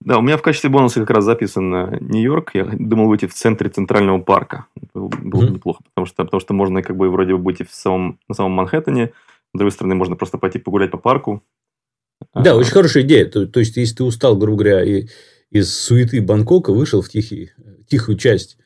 Да, 0.01 0.19
у 0.19 0.21
меня 0.21 0.37
в 0.37 0.43
качестве 0.43 0.69
бонуса 0.69 0.99
как 0.99 1.09
раз 1.09 1.23
записан 1.23 1.73
э, 1.73 1.97
Нью-Йорк. 1.99 2.51
Я 2.53 2.65
думал 2.65 3.07
выйти 3.07 3.25
в 3.25 3.33
центре 3.33 3.69
Центрального 3.69 4.19
парка. 4.19 4.67
Было 4.93 5.09
mm-hmm. 5.09 5.51
неплохо, 5.51 5.81
потому 5.83 6.05
что, 6.05 6.23
потому 6.23 6.39
что 6.39 6.53
можно 6.53 6.83
как 6.83 6.95
бы 6.95 7.09
вроде 7.09 7.33
бы 7.33 7.39
быть 7.39 7.67
в 7.67 7.73
самом, 7.73 8.19
на 8.27 8.35
самом 8.35 8.51
Манхэттене, 8.51 9.13
с 9.55 9.57
другой 9.57 9.71
стороны, 9.71 9.95
можно 9.95 10.15
просто 10.15 10.37
пойти 10.37 10.59
погулять 10.59 10.91
по 10.91 10.97
парку. 10.97 11.43
Да, 12.33 12.51
а, 12.51 12.55
очень 12.55 12.71
хорошая 12.71 13.03
идея. 13.03 13.25
То, 13.25 13.47
то 13.47 13.59
есть, 13.59 13.75
если 13.77 13.95
ты 13.95 14.03
устал, 14.03 14.37
грубо 14.37 14.57
говоря, 14.57 14.83
и, 14.83 15.07
из 15.51 15.73
суеты 15.73 16.21
Бангкока 16.21 16.73
вышел 16.73 17.01
в 17.01 17.09
тихий, 17.09 17.51
тихую 17.87 18.17
часть 18.17 18.57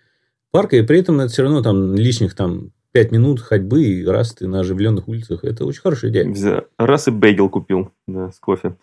парка, 0.51 0.77
и 0.77 0.81
при 0.81 1.00
этом 1.00 1.19
это 1.19 1.31
все 1.31 1.43
равно 1.43 1.62
там 1.62 1.96
лишних 1.96 2.36
там 2.36 2.72
пять 2.91 3.12
минут 3.12 3.39
ходьбы, 3.39 3.84
и 3.84 4.05
раз 4.05 4.34
ты 4.34 4.48
на 4.48 4.62
оживленных 4.62 5.08
улицах. 5.08 5.43
Это 5.43 5.65
очень 5.65 5.81
хорошая 5.81 6.12
идея. 6.12 6.65
Раз 6.77 7.08
и 7.08 7.12
бейгел 7.12 7.50
купил 7.50 7.91
да, 8.08 8.31
с 8.31 8.39
кофе. 8.39 8.75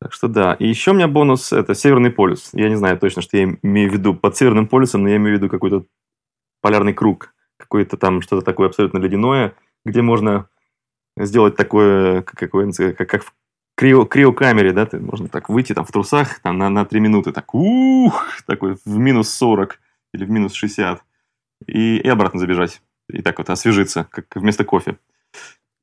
Так 0.00 0.14
что 0.14 0.28
да. 0.28 0.54
И 0.54 0.66
еще 0.66 0.92
у 0.92 0.94
меня 0.94 1.08
бонус– 1.08 1.52
это 1.52 1.74
Северный 1.74 2.10
полюс. 2.10 2.50
Я 2.54 2.70
не 2.70 2.76
знаю 2.76 2.98
точно, 2.98 3.20
что 3.20 3.36
я 3.36 3.44
имею 3.62 3.90
в 3.90 3.92
виду 3.92 4.14
под 4.14 4.36
Северным 4.36 4.66
полюсом, 4.66 5.02
но 5.02 5.10
я 5.10 5.16
имею 5.16 5.36
в 5.36 5.38
виду 5.38 5.50
какой-то 5.50 5.84
полярный 6.62 6.94
круг. 6.94 7.34
Какое-то 7.58 7.98
там 7.98 8.22
что-то 8.22 8.42
такое 8.42 8.68
абсолютно 8.68 8.96
ледяное, 8.96 9.54
где 9.84 10.00
можно 10.00 10.48
сделать 11.16 11.56
такое, 11.56 12.22
как, 12.22 12.50
как, 12.50 12.96
как, 12.96 13.24
в 13.24 13.34
крио, 13.76 14.04
криокамере, 14.04 14.72
да, 14.72 14.86
ты, 14.86 14.98
можно 14.98 15.28
так 15.28 15.48
выйти 15.48 15.74
там 15.74 15.84
в 15.84 15.92
трусах 15.92 16.40
там, 16.40 16.58
на, 16.58 16.68
на 16.68 16.84
3 16.84 17.00
минуты, 17.00 17.32
так, 17.32 17.54
ух, 17.54 18.26
такой 18.46 18.76
в 18.84 18.96
минус 18.98 19.30
40 19.30 19.78
или 20.14 20.24
в 20.24 20.30
минус 20.30 20.52
60, 20.52 21.02
и, 21.66 21.96
и 21.96 22.08
обратно 22.08 22.40
забежать 22.40 22.82
и 23.08 23.22
так 23.22 23.38
вот 23.38 23.50
освежиться, 23.50 24.06
как 24.10 24.26
вместо 24.34 24.64
кофе. 24.64 24.96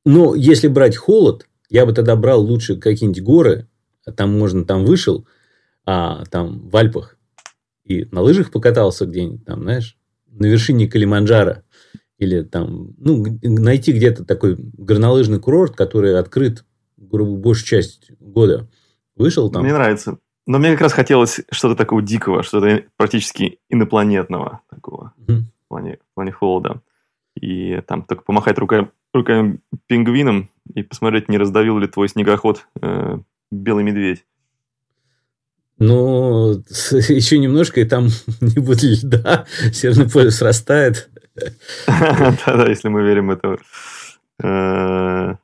Но 0.05 0.35
если 0.35 0.67
брать 0.67 0.95
холод, 0.95 1.47
я 1.69 1.85
бы 1.85 1.93
тогда 1.93 2.15
брал 2.15 2.41
лучше 2.41 2.77
какие-нибудь 2.77 3.23
горы, 3.23 3.67
а 4.05 4.11
там 4.11 4.37
можно, 4.37 4.63
там 4.63 4.85
вышел, 4.85 5.27
а 5.85 6.23
там 6.25 6.69
в 6.69 6.75
Альпах, 6.77 7.17
и 7.83 8.05
на 8.11 8.21
лыжах 8.21 8.51
покатался 8.51 9.05
где-нибудь, 9.05 9.45
там, 9.45 9.63
знаешь, 9.63 9.97
на 10.27 10.45
вершине 10.45 10.87
Калиманджаро, 10.87 11.63
или 12.17 12.41
там, 12.41 12.95
ну, 12.97 13.23
найти 13.43 13.91
где-то 13.91 14.25
такой 14.25 14.55
горнолыжный 14.57 15.39
курорт, 15.39 15.75
который 15.75 16.17
открыт, 16.17 16.65
грубо 16.97 17.37
большую 17.37 17.67
часть 17.67 18.11
года. 18.19 18.67
Вышел 19.15 19.51
там. 19.51 19.63
Мне 19.63 19.73
нравится. 19.73 20.17
Но 20.45 20.59
мне 20.59 20.71
как 20.71 20.81
раз 20.81 20.93
хотелось 20.93 21.41
что-то 21.51 21.75
такого 21.75 22.01
дикого, 22.01 22.43
что-то 22.43 22.83
практически 22.95 23.59
инопланетного 23.69 24.61
такого 24.69 25.13
mm-hmm. 25.19 25.41
в, 25.41 25.67
плане, 25.67 25.97
в 26.11 26.15
плане 26.15 26.31
холода 26.31 26.81
и 27.41 27.81
там 27.87 28.03
только 28.03 28.23
помахать 28.23 28.57
руками, 28.57 28.89
руками 29.13 29.59
пингвином 29.87 30.49
и 30.73 30.83
посмотреть, 30.83 31.29
не 31.29 31.37
раздавил 31.37 31.77
ли 31.77 31.87
твой 31.87 32.09
снегоход 32.09 32.65
э, 32.81 33.19
белый 33.51 33.83
медведь. 33.83 34.25
Ну, 35.79 36.51
еще 36.91 37.37
немножко, 37.37 37.81
и 37.81 37.85
там 37.85 38.07
не 38.41 38.59
будет 38.61 39.03
льда, 39.03 39.45
Северный 39.71 40.09
полюс 40.09 40.41
растает. 40.41 41.09
Да-да, 41.87 42.67
если 42.67 42.89
мы 42.89 43.03
верим 43.03 43.31
это 43.31 43.57
э, 44.43 45.35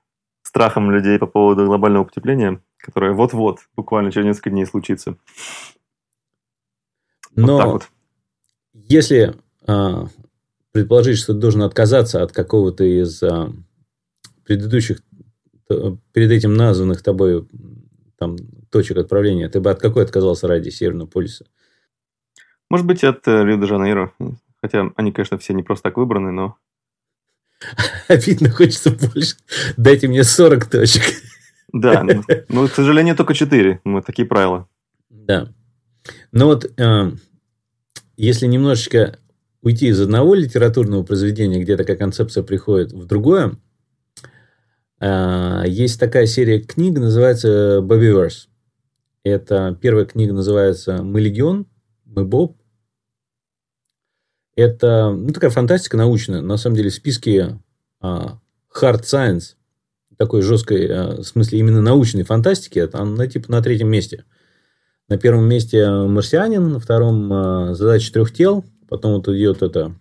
страхам 0.43 0.91
людей 0.91 1.17
по 1.17 1.27
поводу 1.27 1.65
глобального 1.65 2.03
потепления, 2.03 2.61
которое 2.77 3.13
вот-вот, 3.13 3.59
буквально 3.75 4.11
через 4.11 4.27
несколько 4.27 4.49
дней 4.51 4.65
случится. 4.65 5.17
Но 7.35 7.79
если 8.73 9.35
а, 9.65 10.07
предположить, 10.71 11.17
что 11.17 11.33
ты 11.33 11.39
должен 11.39 11.63
отказаться 11.63 12.21
от 12.21 12.31
какого-то 12.31 12.83
из 12.83 13.23
а, 13.23 13.51
предыдущих, 14.45 15.01
перед 15.67 16.31
этим 16.31 16.53
названных 16.53 17.01
тобой 17.01 17.47
там, 18.17 18.35
точек 18.69 18.97
отправления, 18.97 19.49
ты 19.49 19.59
бы 19.59 19.71
от 19.71 19.79
какой 19.79 20.03
отказался 20.03 20.47
ради 20.47 20.69
Северного 20.69 21.07
полюса? 21.07 21.45
Может 22.69 22.85
быть, 22.85 23.03
от 23.03 23.27
э, 23.27 23.43
Рио-де-Жанейро. 23.43 24.13
Хотя 24.63 24.91
они, 24.95 25.11
конечно, 25.11 25.37
все 25.37 25.53
не 25.53 25.61
просто 25.61 25.89
так 25.89 25.97
выбраны, 25.97 26.31
но... 26.31 26.55
Обидно, 28.07 28.49
хочется 28.49 28.91
больше. 28.91 29.35
Дайте 29.75 30.07
мне 30.07 30.23
40 30.23 30.65
точек. 30.67 31.03
Да, 31.73 32.01
но, 32.01 32.23
но, 32.47 32.67
к 32.69 32.71
сожалению, 32.71 33.17
только 33.17 33.33
4. 33.33 33.81
Мы 33.83 34.01
такие 34.01 34.25
правила. 34.25 34.69
Да. 35.09 35.49
Но 36.31 36.45
вот 36.45 36.71
э, 36.79 37.11
если 38.15 38.47
немножечко 38.47 39.19
уйти 39.61 39.87
из 39.87 39.99
одного 39.99 40.33
литературного 40.33 41.03
произведения, 41.03 41.61
где 41.61 41.75
такая 41.75 41.97
концепция 41.97 42.41
приходит, 42.41 42.93
в 42.93 43.05
другое, 43.05 43.57
а, 45.01 45.65
есть 45.65 45.99
такая 45.99 46.25
серия 46.25 46.61
книг, 46.61 46.97
называется 46.99 47.79
Bobbyverse. 47.81 48.47
Это 49.25 49.77
первая 49.81 50.05
книга 50.05 50.31
называется 50.31 51.03
«Мы 51.03 51.19
легион», 51.19 51.65
«Мы 52.05 52.23
Боб». 52.23 52.62
Это 54.55 55.11
ну, 55.11 55.29
такая 55.33 55.49
фантастика 55.49 55.97
научная. 55.97 56.41
На 56.41 56.57
самом 56.57 56.75
деле 56.75 56.89
в 56.89 56.93
списке 56.93 57.59
uh, 58.01 58.37
hard 58.73 59.01
science, 59.01 59.55
такой 60.17 60.41
жесткой, 60.41 60.87
uh, 60.87 61.21
в 61.21 61.23
смысле 61.23 61.59
именно 61.59 61.81
научной 61.81 62.23
фантастики, 62.23 62.79
это 62.79 62.99
она 62.99 63.27
типа 63.27 63.51
на 63.51 63.61
третьем 63.61 63.89
месте– 63.89 64.25
на 65.09 65.17
первом 65.17 65.45
месте 65.45 65.87
«Марсианин», 65.89 66.71
на 66.71 66.79
втором 66.79 67.75
«Задача 67.75 68.11
трех 68.13 68.33
тел», 68.33 68.65
потом 68.87 69.13
вот 69.13 69.27
идет 69.27 69.61
это 69.61 69.95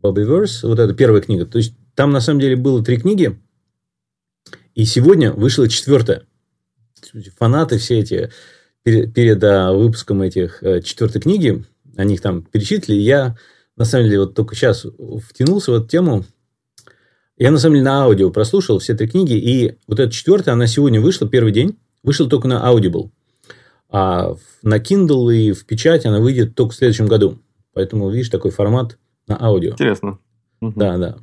«Bobbyverse», 0.00 0.66
вот 0.66 0.78
это 0.78 0.94
первая 0.94 1.20
книга. 1.20 1.46
То 1.46 1.58
есть, 1.58 1.74
там 1.94 2.10
на 2.10 2.20
самом 2.20 2.40
деле 2.40 2.56
было 2.56 2.82
три 2.82 2.96
книги, 2.98 3.38
и 4.74 4.84
сегодня 4.84 5.32
вышла 5.32 5.68
четвертая. 5.68 6.24
Фанаты 7.38 7.78
все 7.78 8.00
эти 8.00 8.30
перед, 8.82 9.14
перед 9.14 9.42
выпуском 9.42 10.22
этих 10.22 10.62
четвертой 10.82 11.20
книги, 11.20 11.64
они 11.96 12.14
их 12.14 12.20
там 12.20 12.42
перечислили, 12.42 12.98
я 12.98 13.36
на 13.76 13.84
самом 13.84 14.06
деле 14.06 14.20
вот 14.20 14.34
только 14.34 14.54
сейчас 14.54 14.86
втянулся 15.28 15.72
в 15.72 15.74
эту 15.74 15.86
тему. 15.86 16.24
Я 17.36 17.50
на 17.50 17.58
самом 17.58 17.74
деле 17.74 17.84
на 17.84 18.04
аудио 18.04 18.30
прослушал 18.30 18.78
все 18.78 18.94
три 18.94 19.08
книги, 19.08 19.34
и 19.34 19.76
вот 19.86 20.00
эта 20.00 20.10
четвертая, 20.10 20.54
она 20.54 20.66
сегодня 20.66 21.00
вышла, 21.00 21.28
первый 21.28 21.52
день, 21.52 21.78
вышла 22.02 22.28
только 22.28 22.48
на 22.48 22.66
Audible. 22.66 23.10
А 23.90 24.34
на 24.62 24.78
Kindle 24.78 25.34
и 25.34 25.52
в 25.52 25.66
печать 25.66 26.06
она 26.06 26.20
выйдет 26.20 26.54
только 26.54 26.72
в 26.72 26.76
следующем 26.76 27.06
году. 27.06 27.38
Поэтому, 27.74 28.08
видишь, 28.10 28.30
такой 28.30 28.50
формат 28.50 28.98
на 29.28 29.40
аудио. 29.40 29.72
Интересно. 29.72 30.18
Да, 30.60 30.96
да. 30.96 31.18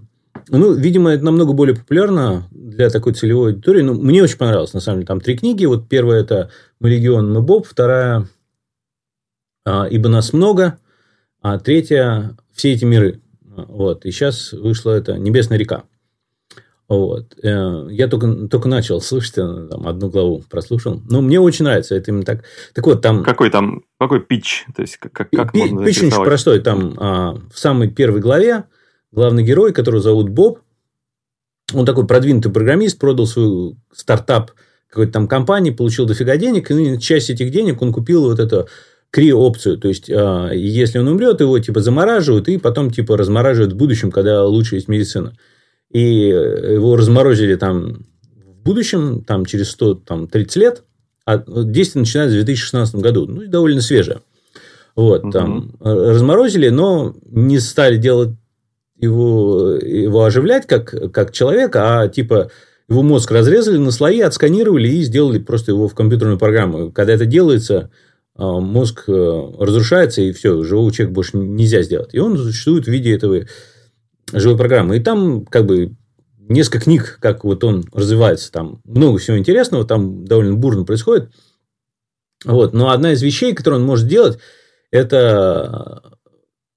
Ну, 0.49 0.73
видимо, 0.73 1.11
это 1.11 1.23
намного 1.25 1.53
более 1.53 1.75
популярно 1.75 2.47
для 2.51 2.89
такой 2.89 3.13
целевой 3.13 3.53
аудитории. 3.53 3.81
Ну, 3.81 3.95
мне 3.95 4.21
очень 4.21 4.37
понравилось, 4.37 4.73
на 4.73 4.79
самом 4.79 4.99
деле. 4.99 5.07
Там 5.07 5.21
три 5.21 5.35
книги. 5.35 5.65
Вот 5.65 5.89
первая– 5.89 6.21
это 6.21 6.51
«Мы 6.79 6.89
легион, 6.89 7.31
мы 7.31 7.41
Боб». 7.41 7.65
Вторая 7.65 8.27
а, 9.65 9.87
«Ибо 9.87 10.09
нас 10.09 10.31
много». 10.31 10.77
А 11.41 11.59
третья 11.59 12.37
все 12.53 12.73
эти 12.73 12.85
миры. 12.85 13.21
Вот. 13.41 14.05
И 14.05 14.11
сейчас 14.11 14.53
вышла 14.53 14.91
это 14.91 15.17
«Небесная 15.17 15.57
река». 15.57 15.83
Вот. 16.87 17.33
Э, 17.41 17.87
я 17.89 18.07
только, 18.07 18.47
только 18.47 18.67
начал 18.67 19.01
слушать, 19.01 19.37
э, 19.37 19.67
там, 19.69 19.87
одну 19.87 20.09
главу 20.09 20.43
прослушал. 20.49 21.01
Но 21.09 21.21
мне 21.21 21.39
очень 21.39 21.65
нравится. 21.65 21.95
Это 21.95 22.11
именно 22.11 22.23
так. 22.23 22.43
Так 22.73 22.85
вот, 22.85 23.01
там... 23.01 23.23
Какой 23.23 23.49
там, 23.49 23.83
какой 23.99 24.21
пич? 24.21 24.65
То 24.75 24.81
есть, 24.81 24.97
как, 24.97 25.29
как 25.29 25.51
Пи- 25.51 25.59
можно 25.59 25.85
Пич 25.85 26.03
очень 26.03 26.11
простой. 26.11 26.59
Там 26.59 26.93
а, 26.97 27.39
в 27.51 27.57
самой 27.57 27.89
первой 27.89 28.19
главе 28.19 28.65
главный 29.11 29.43
герой, 29.43 29.73
которого 29.73 30.01
зовут 30.01 30.29
Боб, 30.29 30.59
он 31.73 31.85
такой 31.85 32.05
продвинутый 32.05 32.51
программист, 32.51 32.99
продал 32.99 33.25
свой 33.25 33.75
стартап 33.91 34.51
какой-то 34.89 35.13
там 35.13 35.27
компании, 35.27 35.71
получил 35.71 36.05
дофига 36.05 36.37
денег, 36.37 36.69
и 36.69 36.99
часть 36.99 37.29
этих 37.29 37.51
денег 37.51 37.81
он 37.81 37.93
купил 37.93 38.23
вот 38.23 38.39
это 38.39 38.67
кри-опцию. 39.13 39.77
То 39.77 39.89
есть, 39.89 40.09
а, 40.09 40.49
если 40.51 40.97
он 40.97 41.07
умрет, 41.07 41.39
его 41.39 41.59
типа 41.59 41.81
замораживают, 41.81 42.49
и 42.49 42.57
потом 42.57 42.89
типа 42.89 43.15
размораживают 43.15 43.73
в 43.73 43.77
будущем, 43.77 44.09
когда 44.09 44.43
лучше 44.43 44.75
есть 44.75 44.87
медицина. 44.87 45.37
И 45.91 46.25
его 46.25 46.95
разморозили 46.95 47.55
там 47.55 48.07
в 48.33 48.63
будущем, 48.63 49.23
там 49.23 49.45
через 49.45 49.69
100, 49.69 49.93
там, 49.95 50.27
30 50.27 50.55
лет, 50.55 50.83
а 51.25 51.37
действие 51.47 52.01
начинается 52.01 52.33
в 52.33 52.43
2016 52.43 52.95
году. 52.95 53.27
Ну, 53.27 53.47
довольно 53.47 53.81
свежее. 53.81 54.21
Вот, 54.95 55.25
угу. 55.25 55.31
там 55.31 55.75
разморозили, 55.79 56.69
но 56.69 57.15
не 57.29 57.59
стали 57.59 57.97
делать 57.97 58.31
его, 58.99 59.73
его 59.73 60.23
оживлять 60.23 60.65
как, 60.65 61.11
как 61.11 61.31
человека, 61.31 62.01
а 62.01 62.07
типа 62.07 62.49
его 62.89 63.03
мозг 63.03 63.29
разрезали 63.29 63.77
на 63.77 63.91
слои, 63.91 64.21
отсканировали 64.21 64.87
и 64.87 65.03
сделали 65.03 65.37
просто 65.37 65.71
его 65.71 65.87
в 65.87 65.93
компьютерную 65.93 66.39
программу. 66.39 66.91
Когда 66.91 67.13
это 67.13 67.27
делается, 67.27 67.91
мозг 68.37 69.03
э, 69.07 69.51
разрушается, 69.59 70.21
и 70.21 70.31
все, 70.31 70.63
живого 70.63 70.91
человека 70.91 71.13
больше 71.13 71.37
нельзя 71.37 71.81
сделать. 71.83 72.13
И 72.13 72.19
он 72.19 72.37
существует 72.37 72.85
в 72.85 72.91
виде 72.91 73.13
этого 73.13 73.45
живой 74.31 74.57
программы. 74.57 74.97
И 74.97 74.99
там 74.99 75.45
как 75.45 75.65
бы 75.65 75.95
несколько 76.37 76.79
книг, 76.79 77.17
как 77.21 77.43
вот 77.43 77.63
он 77.63 77.85
развивается. 77.93 78.51
Там 78.51 78.81
много 78.85 79.19
всего 79.19 79.37
интересного, 79.37 79.85
там 79.85 80.25
довольно 80.25 80.55
бурно 80.55 80.83
происходит. 80.83 81.31
Вот. 82.43 82.73
Но 82.73 82.89
одна 82.89 83.13
из 83.13 83.21
вещей, 83.21 83.53
которую 83.53 83.81
он 83.81 83.87
может 83.87 84.07
делать, 84.07 84.39
это 84.91 86.01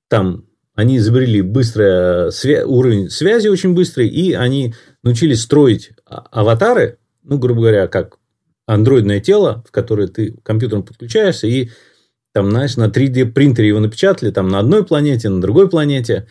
там 0.09 0.47
они 0.75 0.99
изобрели 0.99 1.41
быстрый 1.41 2.29
свя- 2.29 2.65
уровень 2.65 3.09
связи 3.09 3.49
очень 3.49 3.75
быстрый, 3.75 4.09
и 4.09 4.35
они 4.35 4.75
научились 5.03 5.43
строить 5.43 5.93
а, 6.05 6.27
аватары, 6.31 6.99
ну, 7.23 7.39
грубо 7.39 7.63
говоря, 7.63 7.89
как 7.89 8.19
андроидное 8.67 9.21
тело, 9.21 9.65
в 9.67 9.71
которое 9.71 10.09
ты 10.09 10.37
компьютером 10.43 10.83
подключаешься, 10.83 11.47
и 11.47 11.71
там, 12.33 12.51
знаешь, 12.51 12.77
на 12.77 12.89
3D 12.89 13.33
принтере 13.33 13.69
его 13.69 13.81
напечатали, 13.81 14.31
там 14.31 14.49
на 14.49 14.59
одной 14.59 14.85
планете, 14.85 15.29
на 15.29 15.41
другой 15.41 15.71
планете, 15.71 16.27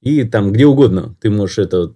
и 0.00 0.22
там 0.24 0.52
где 0.52 0.66
угодно 0.66 1.16
ты 1.20 1.30
можешь 1.30 1.58
это 1.58 1.94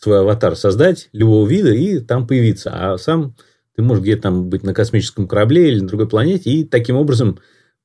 свой 0.00 0.20
аватар 0.20 0.56
создать 0.56 1.08
любого 1.12 1.46
вида 1.46 1.72
и 1.72 1.98
там 1.98 2.26
появиться, 2.26 2.70
а 2.72 2.96
сам 2.96 3.36
ты 3.76 3.82
можешь 3.82 4.02
где-то 4.02 4.22
там 4.22 4.48
быть 4.48 4.62
на 4.62 4.72
космическом 4.72 5.26
корабле 5.26 5.68
или 5.68 5.80
на 5.80 5.88
другой 5.88 6.08
планете 6.08 6.50
и 6.50 6.64
таким 6.64 6.96
образом 6.96 7.38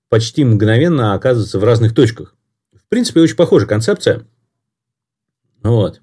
почти 0.09 0.43
мгновенно 0.43 1.13
оказываться 1.13 1.59
в 1.59 1.63
разных 1.63 1.93
точках. 1.93 2.35
В 2.73 2.88
принципе, 2.89 3.21
очень 3.21 3.35
похожая 3.35 3.67
концепция. 3.67 4.27
Вот. 5.63 6.01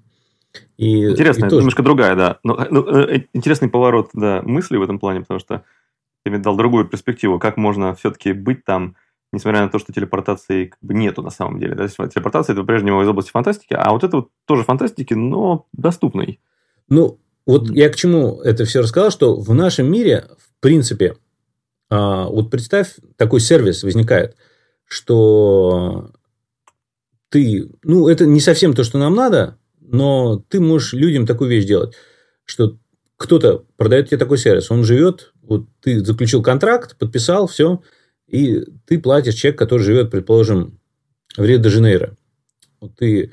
И, 0.77 1.09
Интересно, 1.09 1.47
и 1.47 1.49
тоже... 1.49 1.57
немножко 1.57 1.83
другая, 1.83 2.15
да. 2.15 2.39
Но, 2.43 2.67
ну, 2.69 2.87
э, 2.87 3.23
интересный 3.33 3.67
поворот 3.67 4.11
да, 4.13 4.41
мысли 4.43 4.77
в 4.77 4.83
этом 4.83 4.99
плане, 4.99 5.21
потому 5.21 5.39
что 5.39 5.63
ты 6.23 6.29
мне 6.29 6.39
дал 6.39 6.55
другую 6.55 6.85
перспективу, 6.85 7.39
как 7.39 7.57
можно 7.57 7.95
все-таки 7.95 8.31
быть 8.31 8.63
там, 8.63 8.95
несмотря 9.31 9.61
на 9.61 9.69
то, 9.69 9.79
что 9.79 9.91
телепортации 9.91 10.65
как 10.65 10.79
бы 10.81 10.93
нету 10.93 11.23
на 11.23 11.31
самом 11.31 11.59
деле. 11.59 11.73
Да? 11.73 11.87
Телепортация 11.87 12.53
это 12.53 12.61
по-прежнему 12.61 13.01
из 13.01 13.07
области 13.07 13.31
фантастики, 13.31 13.73
а 13.73 13.91
вот 13.91 14.03
это 14.03 14.17
вот 14.17 14.29
тоже 14.45 14.63
фантастики, 14.63 15.15
но 15.15 15.65
доступный. 15.73 16.39
Ну, 16.89 17.19
вот 17.47 17.71
я 17.71 17.89
к 17.89 17.95
чему 17.95 18.39
это 18.41 18.65
все 18.65 18.81
рассказал, 18.81 19.09
что 19.09 19.35
в 19.35 19.53
нашем 19.55 19.91
мире, 19.91 20.27
в 20.37 20.61
принципе, 20.61 21.15
а, 21.89 22.25
вот 22.25 22.51
представь, 22.51 22.95
такой 23.15 23.39
сервис 23.39 23.83
возникает, 23.83 24.35
что 24.85 26.11
ты, 27.29 27.69
ну, 27.83 28.07
это 28.07 28.25
не 28.25 28.41
совсем 28.41 28.73
то, 28.73 28.83
что 28.83 28.97
нам 28.97 29.15
надо, 29.15 29.57
но 29.87 30.43
ты 30.49 30.59
можешь 30.59 30.93
людям 30.93 31.25
такую 31.25 31.49
вещь 31.49 31.65
делать, 31.65 31.95
что 32.45 32.77
кто-то 33.15 33.65
продает 33.77 34.07
тебе 34.07 34.17
такой 34.17 34.37
сервис, 34.37 34.69
он 34.69 34.83
живет, 34.83 35.33
вот 35.41 35.65
ты 35.81 36.03
заключил 36.03 36.43
контракт, 36.43 36.97
подписал, 36.97 37.47
все, 37.47 37.81
и 38.27 38.63
ты 38.85 38.99
платишь 38.99 39.35
человек, 39.35 39.57
который 39.57 39.81
живет, 39.81 40.11
предположим, 40.11 40.79
в 41.35 41.43
Рио-де-Жанейро. 41.43 42.15
Вот 42.79 42.95
ты, 42.95 43.31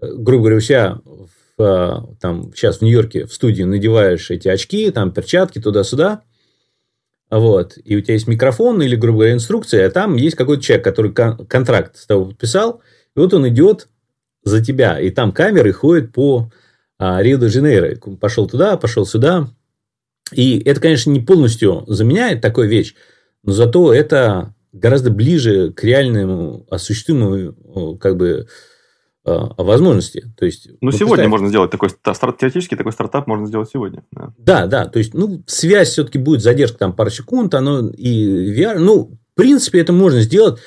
э, 0.00 0.12
грубо 0.14 0.44
говоря, 0.44 0.56
у 0.56 0.60
себя 0.60 1.00
в, 1.04 1.62
а, 1.62 2.06
там, 2.20 2.52
сейчас 2.54 2.78
в 2.78 2.82
Нью-Йорке 2.82 3.26
в 3.26 3.32
студии 3.32 3.62
надеваешь 3.62 4.30
эти 4.30 4.48
очки, 4.48 4.90
там 4.90 5.12
перчатки 5.12 5.60
туда-сюда, 5.60 6.22
вот, 7.30 7.76
и 7.82 7.96
у 7.96 8.00
тебя 8.00 8.14
есть 8.14 8.28
микрофон 8.28 8.80
или, 8.82 8.94
грубо 8.94 9.18
говоря, 9.18 9.32
инструкция, 9.32 9.86
а 9.86 9.90
там 9.90 10.16
есть 10.16 10.36
какой-то 10.36 10.62
человек, 10.62 10.84
который 10.84 11.12
кон- 11.12 11.46
контракт 11.46 11.96
с 11.96 12.06
тобой 12.06 12.28
подписал, 12.28 12.82
и 13.16 13.18
вот 13.18 13.34
он 13.34 13.48
идет 13.48 13.88
за 14.46 14.64
тебя. 14.64 15.00
И 15.00 15.10
там 15.10 15.32
камеры 15.32 15.72
ходят 15.72 16.12
по 16.12 16.50
а, 16.98 17.20
Рио-де-Жанейро. 17.20 17.96
Пошел 18.16 18.46
туда, 18.46 18.76
пошел 18.76 19.04
сюда. 19.04 19.48
И 20.32 20.58
это, 20.60 20.80
конечно, 20.80 21.10
не 21.10 21.20
полностью 21.20 21.84
заменяет 21.88 22.40
такую 22.40 22.68
вещь, 22.68 22.94
но 23.42 23.52
зато 23.52 23.92
это 23.92 24.54
гораздо 24.72 25.10
ближе 25.10 25.72
к 25.72 25.82
реальному 25.84 26.66
осуществимому 26.70 27.96
как 27.98 28.16
бы 28.16 28.46
а, 29.24 29.62
возможности. 29.62 30.32
То 30.38 30.46
есть, 30.46 30.68
ну, 30.80 30.92
сегодня 30.92 31.28
можно 31.28 31.48
сделать 31.48 31.72
такой, 31.72 31.90
теоретически 31.90 32.76
такой 32.76 32.92
стартап 32.92 33.26
можно 33.26 33.46
сделать 33.46 33.68
сегодня. 33.72 34.04
Да, 34.12 34.32
да, 34.38 34.66
да 34.66 34.86
то 34.86 34.98
есть, 35.00 35.12
ну, 35.12 35.42
связь 35.46 35.90
все-таки 35.90 36.18
будет 36.18 36.42
задержка 36.42 36.78
там 36.78 36.92
пару 36.92 37.10
секунд, 37.10 37.54
оно 37.54 37.88
и 37.88 38.56
VR, 38.56 38.78
ну, 38.78 39.18
в 39.32 39.34
принципе, 39.34 39.80
это 39.80 39.92
можно 39.92 40.20
сделать 40.20 40.60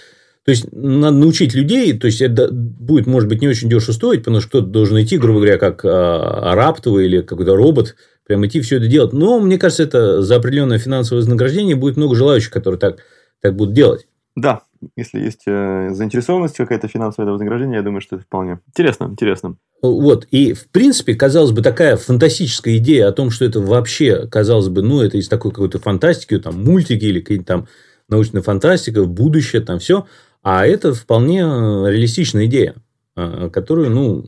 то 0.45 0.51
есть, 0.51 0.71
надо 0.71 1.17
научить 1.17 1.53
людей, 1.53 1.97
то 1.97 2.07
есть, 2.07 2.21
это 2.21 2.49
будет, 2.51 3.07
может 3.07 3.29
быть, 3.29 3.41
не 3.41 3.47
очень 3.47 3.69
дешево 3.69 3.93
стоить, 3.93 4.21
потому 4.21 4.39
что 4.39 4.49
кто-то 4.49 4.67
должен 4.67 5.01
идти, 5.01 5.17
грубо 5.17 5.39
говоря, 5.39 5.57
как 5.57 5.83
а, 5.83 6.71
или 6.85 7.21
какой-то 7.21 7.55
робот, 7.55 7.95
прям 8.25 8.45
идти 8.45 8.61
все 8.61 8.77
это 8.77 8.87
делать. 8.87 9.11
Но, 9.11 9.39
мне 9.39 9.57
кажется, 9.57 9.83
это 9.83 10.21
за 10.21 10.37
определенное 10.37 10.77
финансовое 10.77 11.21
вознаграждение 11.21 11.75
будет 11.75 11.97
много 11.97 12.15
желающих, 12.15 12.51
которые 12.51 12.79
так, 12.79 12.99
так 13.41 13.55
будут 13.55 13.73
делать. 13.73 14.07
Да, 14.35 14.61
если 14.95 15.19
есть 15.19 15.41
э, 15.45 15.89
заинтересованность 15.91 16.55
какая-то 16.55 16.87
финансовое 16.87 17.29
вознаграждение, 17.31 17.77
я 17.77 17.83
думаю, 17.83 18.01
что 18.01 18.15
это 18.15 18.23
вполне 18.23 18.59
интересно, 18.67 19.05
интересно. 19.05 19.57
Вот, 19.81 20.25
и 20.31 20.53
в 20.53 20.69
принципе, 20.69 21.15
казалось 21.15 21.51
бы, 21.51 21.61
такая 21.61 21.97
фантастическая 21.97 22.77
идея 22.77 23.07
о 23.07 23.11
том, 23.11 23.31
что 23.31 23.43
это 23.43 23.59
вообще, 23.59 24.27
казалось 24.27 24.69
бы, 24.69 24.81
ну, 24.81 25.01
это 25.01 25.17
из 25.17 25.27
такой 25.27 25.51
какой-то 25.51 25.79
фантастики, 25.79 26.39
там, 26.39 26.63
мультики 26.63 27.05
или 27.05 27.19
какие-то 27.19 27.45
там 27.45 27.67
научная 28.07 28.41
фантастика, 28.41 29.03
будущее, 29.03 29.61
там 29.61 29.79
все– 29.79 30.07
а 30.41 30.65
это 30.65 30.93
вполне 30.93 31.41
э, 31.41 31.45
реалистичная 31.45 32.45
идея, 32.45 32.75
э, 33.15 33.49
которую, 33.51 33.89
ну, 33.91 34.25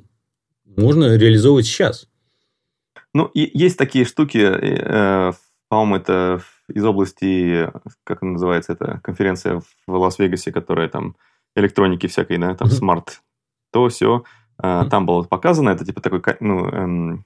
можно 0.66 1.16
реализовывать 1.16 1.66
сейчас. 1.66 2.08
Ну, 3.14 3.26
и 3.26 3.50
есть 3.58 3.78
такие 3.78 4.06
штуки, 4.06 4.38
э, 4.40 5.32
по-моему, 5.70 5.96
это 5.96 6.42
из 6.74 6.84
области, 6.84 7.70
как 8.04 8.24
она 8.24 8.34
называется, 8.34 8.74
это 8.74 9.00
конференция 9.04 9.62
в 9.88 9.94
Лас-Вегасе, 9.94 10.52
которая 10.52 10.90
там 10.90 11.16
электроники 11.56 12.08
всякой, 12.08 12.38
да, 12.38 12.56
там 12.56 12.70
smart, 12.70 13.22
то 13.72 13.88
все. 13.90 14.24
Там 14.58 15.06
было 15.06 15.24
показано, 15.24 15.72
это 15.72 15.84
типа 15.84 16.02
такой, 16.02 16.22
ну, 16.40 16.68
эм, 16.68 17.26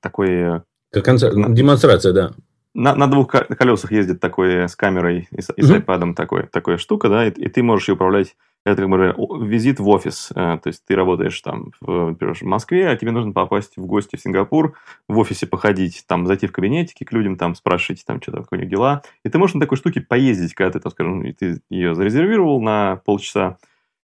такой... 0.00 0.62
Как 0.90 1.04
концерт, 1.04 1.34
демонстрация, 1.54 2.12
да. 2.12 2.32
На, 2.74 2.94
на 2.94 3.06
двух 3.06 3.28
колесах 3.28 3.92
ездит 3.92 4.20
такой 4.20 4.68
с 4.68 4.76
камерой 4.76 5.28
и 5.30 5.40
с, 5.40 5.52
и 5.56 5.62
с 5.62 5.70
iPad 5.70 6.14
такой, 6.14 6.44
такая 6.46 6.78
штука, 6.78 7.08
да, 7.08 7.26
и, 7.26 7.30
и 7.30 7.48
ты 7.48 7.62
можешь 7.62 7.88
ее 7.88 7.94
управлять. 7.94 8.36
Это, 8.64 8.82
как 8.82 8.90
бы, 8.90 9.14
визит 9.44 9.80
в 9.80 9.88
офис. 9.88 10.30
Э, 10.36 10.56
то 10.62 10.68
есть 10.68 10.84
ты 10.86 10.94
работаешь 10.94 11.40
там, 11.40 11.72
в, 11.80 12.10
например, 12.10 12.34
в 12.34 12.42
Москве, 12.42 12.88
а 12.88 12.96
тебе 12.96 13.10
нужно 13.10 13.32
попасть 13.32 13.76
в 13.76 13.86
гости 13.86 14.14
в 14.14 14.20
Сингапур, 14.20 14.76
в 15.08 15.18
офисе 15.18 15.48
походить, 15.48 16.04
там, 16.06 16.26
зайти 16.28 16.46
в 16.46 16.52
кабинетики 16.52 17.02
к 17.02 17.12
людям, 17.12 17.36
там, 17.36 17.56
спрашивать, 17.56 18.04
там, 18.06 18.22
что-то, 18.22 18.44
какие 18.44 18.68
дела. 18.68 19.02
И 19.24 19.28
ты 19.28 19.36
можешь 19.38 19.54
на 19.54 19.60
такой 19.60 19.78
штуке 19.78 20.00
поездить, 20.00 20.54
когда 20.54 20.70
ты, 20.70 20.80
там, 20.80 20.92
скажем, 20.92 21.34
ты 21.34 21.60
ее 21.70 21.96
зарезервировал 21.96 22.62
на 22.62 23.02
полчаса, 23.04 23.58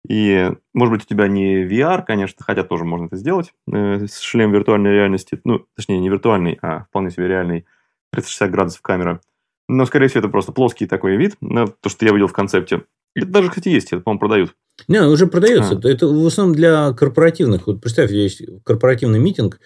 и, 0.08 0.52
может 0.74 0.94
быть, 0.94 1.04
у 1.04 1.08
тебя 1.08 1.28
не 1.28 1.66
VR, 1.66 2.04
конечно, 2.04 2.44
хотя 2.44 2.64
тоже 2.64 2.86
можно 2.86 3.06
это 3.06 3.18
сделать, 3.18 3.54
э, 3.72 4.08
шлем 4.20 4.52
виртуальной 4.52 4.92
реальности, 4.92 5.40
ну, 5.44 5.66
точнее, 5.76 6.00
не 6.00 6.10
виртуальный, 6.10 6.58
а 6.62 6.86
вполне 6.86 7.12
себе 7.12 7.28
реальный, 7.28 7.66
360 8.12 8.52
градусов 8.52 8.82
камера. 8.82 9.22
Но, 9.68 9.86
скорее 9.86 10.08
всего, 10.08 10.20
это 10.20 10.30
просто 10.30 10.52
плоский 10.52 10.88
такой 10.88 11.16
вид, 11.16 11.36
то, 11.40 11.90
что 11.90 12.06
я 12.06 12.12
видел 12.12 12.28
в 12.28 12.34
концепте. 12.34 12.84
Это 13.16 13.28
даже, 13.28 13.50
кстати, 13.50 13.70
есть, 13.70 13.92
это, 13.92 14.02
по-моему, 14.02 14.20
продают. 14.20 14.56
Не, 14.88 15.02
уже 15.02 15.28
продается. 15.28 15.80
А. 15.84 15.88
Это 15.88 16.08
в 16.08 16.26
основном 16.26 16.56
для 16.56 16.94
корпоративных. 16.94 17.68
Вот 17.68 17.82
представь, 17.82 18.12
есть 18.12 18.42
корпоративный 18.64 19.20
митинг, 19.20 19.60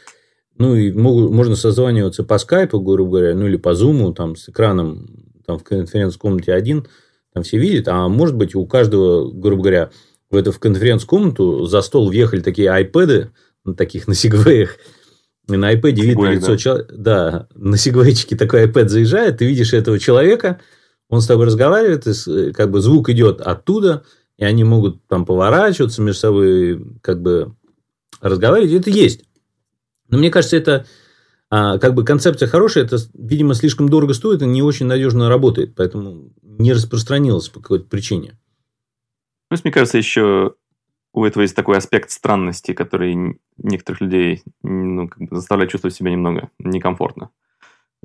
ну, 0.57 0.75
и 0.75 0.91
могут, 0.91 1.31
можно 1.31 1.55
созваниваться 1.55 2.23
по 2.23 2.37
скайпу, 2.37 2.79
грубо 2.79 3.11
говоря, 3.11 3.35
ну, 3.35 3.47
или 3.47 3.57
по 3.57 3.73
зуму, 3.73 4.13
там, 4.13 4.35
с 4.35 4.49
экраном, 4.49 5.07
там, 5.45 5.57
в 5.57 5.63
конференц-комнате 5.63 6.53
один, 6.53 6.87
там 7.33 7.43
все 7.43 7.57
видят, 7.57 7.87
а 7.87 8.07
может 8.07 8.35
быть, 8.35 8.55
у 8.55 8.65
каждого, 8.65 9.31
грубо 9.31 9.63
говоря, 9.63 9.89
в 10.29 10.35
эту 10.35 10.51
в 10.51 10.59
конференц-комнату 10.59 11.65
за 11.65 11.81
стол 11.81 12.09
въехали 12.09 12.41
такие 12.41 12.69
айпэды, 12.69 13.31
на 13.65 13.75
таких 13.75 14.07
на 14.07 14.15
сегвеях, 14.15 14.77
и 15.49 15.57
на 15.57 15.73
iPad 15.73 15.91
видно 15.91 16.31
лицо 16.31 16.47
да. 16.51 16.57
человека. 16.57 16.95
Да, 16.95 17.47
на 17.55 17.77
сегвейчике 17.77 18.35
такой 18.35 18.65
iPad 18.65 18.87
заезжает, 18.87 19.37
ты 19.37 19.45
видишь 19.45 19.73
этого 19.73 19.99
человека, 19.99 20.61
он 21.09 21.21
с 21.21 21.27
тобой 21.27 21.47
разговаривает, 21.47 22.07
и 22.07 22.51
как 22.53 22.71
бы 22.71 22.81
звук 22.81 23.09
идет 23.09 23.41
оттуда, 23.41 24.03
и 24.37 24.45
они 24.45 24.63
могут 24.63 25.05
там 25.07 25.25
поворачиваться 25.25 26.01
между 26.01 26.19
собой, 26.19 26.85
как 27.01 27.21
бы 27.21 27.55
разговаривать. 28.21 28.71
Это 28.71 28.89
есть. 28.89 29.25
Но 30.09 30.17
мне 30.17 30.31
кажется, 30.31 30.57
это 30.57 30.85
а, 31.49 31.77
как 31.77 31.93
бы 31.93 32.03
концепция 32.03 32.47
хорошая, 32.47 32.85
это, 32.85 32.97
видимо, 33.13 33.53
слишком 33.53 33.89
дорого 33.89 34.13
стоит 34.13 34.41
и 34.41 34.45
не 34.45 34.63
очень 34.63 34.85
надежно 34.85 35.29
работает, 35.29 35.75
поэтому 35.75 36.33
не 36.41 36.73
распространилось 36.73 37.49
по 37.49 37.59
какой-то 37.59 37.85
причине. 37.85 38.39
Ну, 39.51 39.57
мне 39.63 39.71
кажется, 39.71 39.97
еще 39.97 40.55
у 41.13 41.25
этого 41.25 41.43
есть 41.43 41.55
такой 41.55 41.77
аспект 41.77 42.11
странности, 42.11 42.73
который 42.73 43.39
некоторых 43.57 44.01
людей 44.01 44.43
ну, 44.63 45.07
как 45.07 45.19
бы 45.19 45.35
заставляет 45.35 45.71
чувствовать 45.71 45.95
себя 45.95 46.11
немного 46.11 46.49
некомфортно. 46.59 47.29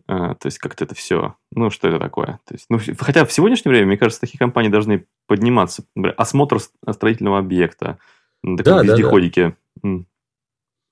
А, 0.07 0.35
то 0.35 0.47
есть 0.47 0.59
как-то 0.59 0.85
это 0.85 0.95
все, 0.95 1.35
ну 1.51 1.71
что 1.71 1.89
это 1.89 1.99
такое? 1.99 2.39
То 2.47 2.55
есть, 2.55 2.67
ну, 2.69 2.79
хотя 2.99 3.25
в 3.25 3.33
сегодняшнее 3.33 3.73
время, 3.73 3.87
мне 3.89 3.97
кажется, 3.97 4.21
такие 4.21 4.39
компании 4.39 4.69
должны 4.69 5.07
подниматься. 5.27 5.85
Например, 5.97 6.15
осмотр 6.19 6.59
строительного 6.89 7.39
объекта, 7.39 7.99
да, 8.43 8.83
вездеходике. 8.83 9.57
Да, 9.83 9.91
да. 9.91 10.05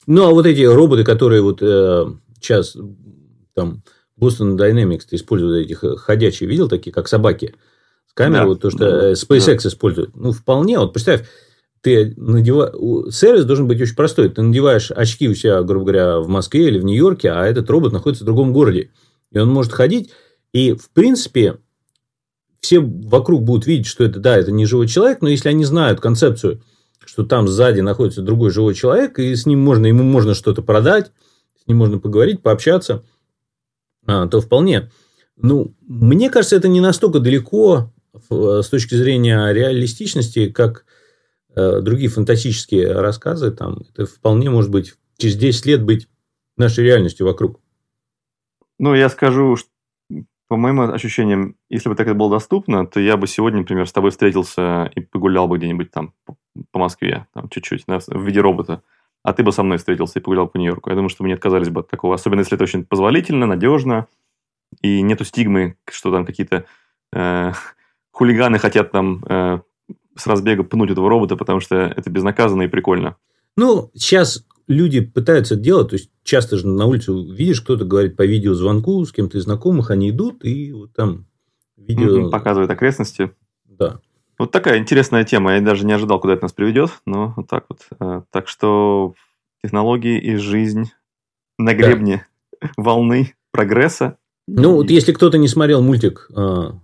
Ну, 0.09 0.24
а 0.24 0.31
вот 0.31 0.46
эти 0.46 0.62
роботы, 0.62 1.05
которые 1.05 1.42
вот 1.42 1.61
э, 1.62 2.07
сейчас 2.40 2.76
там 3.55 3.83
Boston 4.20 4.57
Dynamics 4.57 5.07
используют 5.11 5.66
этих 5.66 5.83
э, 5.85 5.96
ходячие, 5.96 6.48
видел 6.48 6.68
такие, 6.68 6.92
как 6.92 7.09
собаки? 7.09 7.55
камеру, 8.16 8.42
да, 8.42 8.46
вот 8.46 8.61
то, 8.62 8.70
что 8.70 8.79
да, 8.79 9.12
SpaceX 9.12 9.62
да. 9.62 9.68
использует. 9.68 10.16
Ну, 10.16 10.33
вполне. 10.33 10.79
Вот 10.79 10.94
представь, 10.94 11.29
ты 11.87 12.14
надеваешь... 12.16 13.14
Сервис 13.14 13.44
должен 13.44 13.68
быть 13.68 13.81
очень 13.81 13.94
простой. 13.94 14.29
Ты 14.29 14.42
надеваешь 14.42 14.90
очки 14.90 15.29
у 15.29 15.37
себя, 15.37 15.62
грубо 15.62 15.87
говоря, 15.87 16.18
в 16.18 16.27
Москве 16.27 16.66
или 16.66 16.81
в 16.81 16.85
Нью-Йорке, 16.85 17.31
а 17.31 17.46
этот 17.46 17.70
робот 17.70 17.92
находится 17.92 18.25
в 18.25 18.27
другом 18.27 18.53
городе. 18.53 18.90
И 19.31 19.38
он 19.38 19.51
может 19.51 19.72
ходить. 19.72 20.11
И, 20.53 20.72
в 20.72 20.90
принципе, 20.90 21.59
все 22.61 22.81
вокруг 22.81 23.44
будут 23.44 23.68
видеть, 23.68 23.87
что 23.87 24.03
это, 24.03 24.18
да, 24.18 24.37
это 24.37 24.51
не 24.51 24.66
живой 24.66 24.88
человек, 24.88 25.22
но 25.22 25.29
если 25.29 25.49
они 25.49 25.64
знают 25.64 26.01
концепцию, 26.01 26.61
что 27.05 27.25
там 27.25 27.46
сзади 27.46 27.83
находится 27.83 28.20
другой 28.20 28.51
живой 28.51 28.75
человек, 28.75 29.20
и 29.20 29.37
с 29.37 29.46
ним 29.46 29.61
можно, 29.61 29.87
ему 29.87 30.03
можно 30.03 30.35
что-то 30.35 30.62
продать, 30.62 31.12
с 31.62 31.68
ним 31.68 31.77
можно 31.77 32.01
поговорить, 32.01 32.42
пообщаться, 32.42 33.05
а, 34.07 34.27
то 34.27 34.40
вполне. 34.40 34.90
Ну, 35.37 35.77
мне 35.87 36.31
кажется, 36.31 36.57
это 36.57 36.66
не 36.66 36.81
настолько 36.81 37.20
далеко 37.20 37.92
Э, 38.31 38.61
с 38.62 38.68
точки 38.68 38.94
зрения 38.94 39.53
реалистичности, 39.53 40.49
как 40.49 40.85
другие 41.57 42.11
фантастические 42.11 42.92
рассказы, 42.92 43.51
там, 43.51 43.83
это 43.90 44.07
вполне 44.07 44.51
может 44.51 44.71
быть 44.71 44.95
через 45.16 45.37
10 45.37 45.66
лет 45.66 45.85
быть 45.85 46.09
нашей 46.57 46.85
реальностью 46.85 47.27
вокруг. 47.27 47.61
Ну, 48.79 48.95
я 48.95 49.09
скажу, 49.09 49.57
что, 49.57 49.71
по 50.49 50.57
моим 50.57 50.81
ощущениям, 50.81 51.57
если 51.71 51.88
бы 51.88 51.95
так 51.95 52.07
это 52.07 52.14
было 52.14 52.31
доступно, 52.31 52.87
то 52.87 53.01
я 53.01 53.16
бы 53.16 53.27
сегодня, 53.27 53.61
например, 53.61 53.88
с 53.88 53.92
тобой 53.92 54.11
встретился 54.11 54.90
и 54.95 55.01
погулял 55.01 55.49
бы 55.49 55.59
где-нибудь 55.59 55.90
там 55.90 56.12
по 56.71 56.79
Москве, 56.79 57.27
там 57.33 57.49
чуть-чуть, 57.49 57.85
в 57.87 58.23
виде 58.25 58.40
робота. 58.40 58.83
А 59.23 59.33
ты 59.33 59.42
бы 59.42 59.51
со 59.51 59.62
мной 59.62 59.79
встретился 59.79 60.19
и 60.19 60.23
погулял 60.23 60.47
по 60.47 60.57
Нью-Йорку. 60.59 60.90
Я 60.90 60.95
думаю, 60.95 61.09
что 61.09 61.25
мы 61.25 61.29
не 61.29 61.35
отказались 61.35 61.69
бы 61.69 61.81
от 61.81 61.88
такого. 61.88 62.14
Особенно, 62.14 62.40
если 62.40 62.55
это 62.55 62.62
очень 62.62 62.85
позволительно, 62.85 63.47
надежно, 63.47 64.07
и 64.83 65.03
нету 65.03 65.25
стигмы, 65.25 65.77
что 65.90 66.12
там 66.12 66.25
какие-то 66.25 66.66
э, 67.12 67.53
хулиганы 68.12 68.59
хотят 68.59 68.92
там 68.92 69.25
э, 69.29 69.61
с 70.16 70.26
разбега 70.26 70.64
пнуть 70.64 70.90
этого 70.90 71.09
робота, 71.09 71.37
потому 71.37 71.61
что 71.61 71.76
это 71.76 72.11
безнаказанно 72.11 72.62
и 72.62 72.68
прикольно. 72.68 73.16
Ну, 73.57 73.90
сейчас 73.94 74.44
люди 74.66 75.00
пытаются 75.00 75.55
это 75.55 75.62
делать, 75.62 75.90
то 75.90 75.96
есть 75.96 76.11
часто 76.22 76.57
же 76.57 76.66
на 76.66 76.87
улице 76.87 77.12
видишь, 77.12 77.61
кто-то 77.61 77.85
говорит 77.85 78.16
по 78.16 78.26
видеозвонку 78.26 79.05
с 79.05 79.12
кем-то 79.12 79.38
из 79.38 79.44
знакомых, 79.44 79.90
они 79.90 80.11
идут 80.11 80.44
и 80.44 80.72
вот 80.72 80.92
там 80.92 81.26
видео... 81.76 82.31
Показывают 82.31 82.70
окрестности. 82.70 83.33
Да. 83.64 84.00
Вот 84.38 84.50
такая 84.50 84.79
интересная 84.79 85.24
тема. 85.24 85.55
Я 85.55 85.61
даже 85.61 85.87
не 85.87 85.92
ожидал, 85.92 86.20
куда 86.20 86.35
это 86.35 86.42
нас 86.42 86.52
приведет, 86.52 86.90
но 87.07 87.33
вот 87.37 87.48
так 87.48 87.64
вот. 87.68 87.87
Э, 88.00 88.22
так 88.31 88.48
что 88.48 89.14
технологии 89.62 90.20
и 90.20 90.37
жизнь 90.37 90.90
на 91.59 91.74
гребне 91.74 92.26
да. 92.61 92.68
волны 92.76 93.35
прогресса. 93.50 94.18
Ну, 94.46 94.72
и... 94.72 94.74
вот 94.74 94.90
если 94.90 95.12
кто-то 95.12 95.38
не 95.38 95.48
смотрел 95.48 95.83
мультик 95.83 96.29
а, 96.35 96.79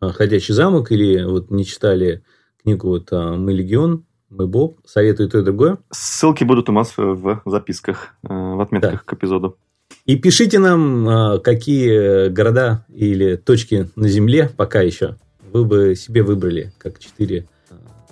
«Ходячий 0.00 0.54
замок» 0.54 0.90
или 0.90 1.22
вот 1.22 1.50
не 1.50 1.64
читали 1.64 2.24
книгу 2.66 2.88
вот 2.88 3.12
а, 3.12 3.36
«Мы 3.36 3.52
легион», 3.52 4.04
«Мы 4.28 4.48
Боб», 4.48 4.80
советую 4.84 5.28
то 5.28 5.38
и 5.38 5.44
другое. 5.44 5.78
Ссылки 5.92 6.42
будут 6.42 6.68
у 6.68 6.72
нас 6.72 6.94
в 6.96 7.42
записках, 7.46 8.16
э, 8.24 8.28
в 8.28 8.60
отметках 8.60 8.92
да. 8.92 8.98
к 9.04 9.12
эпизоду. 9.12 9.56
И 10.04 10.16
пишите 10.16 10.58
нам, 10.58 11.08
а, 11.08 11.38
какие 11.38 12.28
города 12.28 12.84
или 12.92 13.36
точки 13.36 13.88
на 13.94 14.08
Земле 14.08 14.50
пока 14.56 14.80
еще 14.80 15.16
вы 15.52 15.64
бы 15.64 15.94
себе 15.94 16.24
выбрали, 16.24 16.72
как 16.78 16.98
четыре 16.98 17.46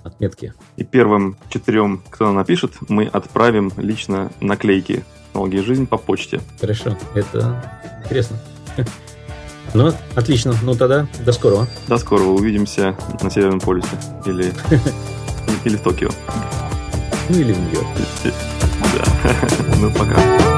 отметки. 0.03 0.53
И 0.77 0.85
первым 0.85 1.35
четырем, 1.49 2.01
кто 2.09 2.25
нам 2.25 2.35
напишет, 2.35 2.71
мы 2.87 3.07
отправим 3.07 3.73
лично 3.75 4.31
наклейки 4.39 5.03
«Технологии 5.27 5.59
жизнь» 5.59 5.85
по 5.85 5.97
почте. 5.97 6.39
Хорошо, 6.61 6.97
это 7.13 7.61
интересно. 8.05 8.39
Ну, 9.73 9.93
отлично. 10.15 10.53
Ну 10.63 10.75
тогда 10.75 11.07
до 11.25 11.31
скорого. 11.33 11.67
До 11.87 11.97
скорого. 11.97 12.29
Увидимся 12.29 12.95
на 13.21 13.29
Северном 13.29 13.59
полюсе. 13.59 13.89
Или, 14.25 14.53
или 15.65 15.75
в 15.75 15.81
Токио. 15.81 16.09
Ну 17.29 17.39
или 17.39 17.53
в 17.53 17.59
Нью-Йорке. 17.59 18.33
Да. 18.93 19.31
Ну, 19.81 19.91
пока. 19.91 20.54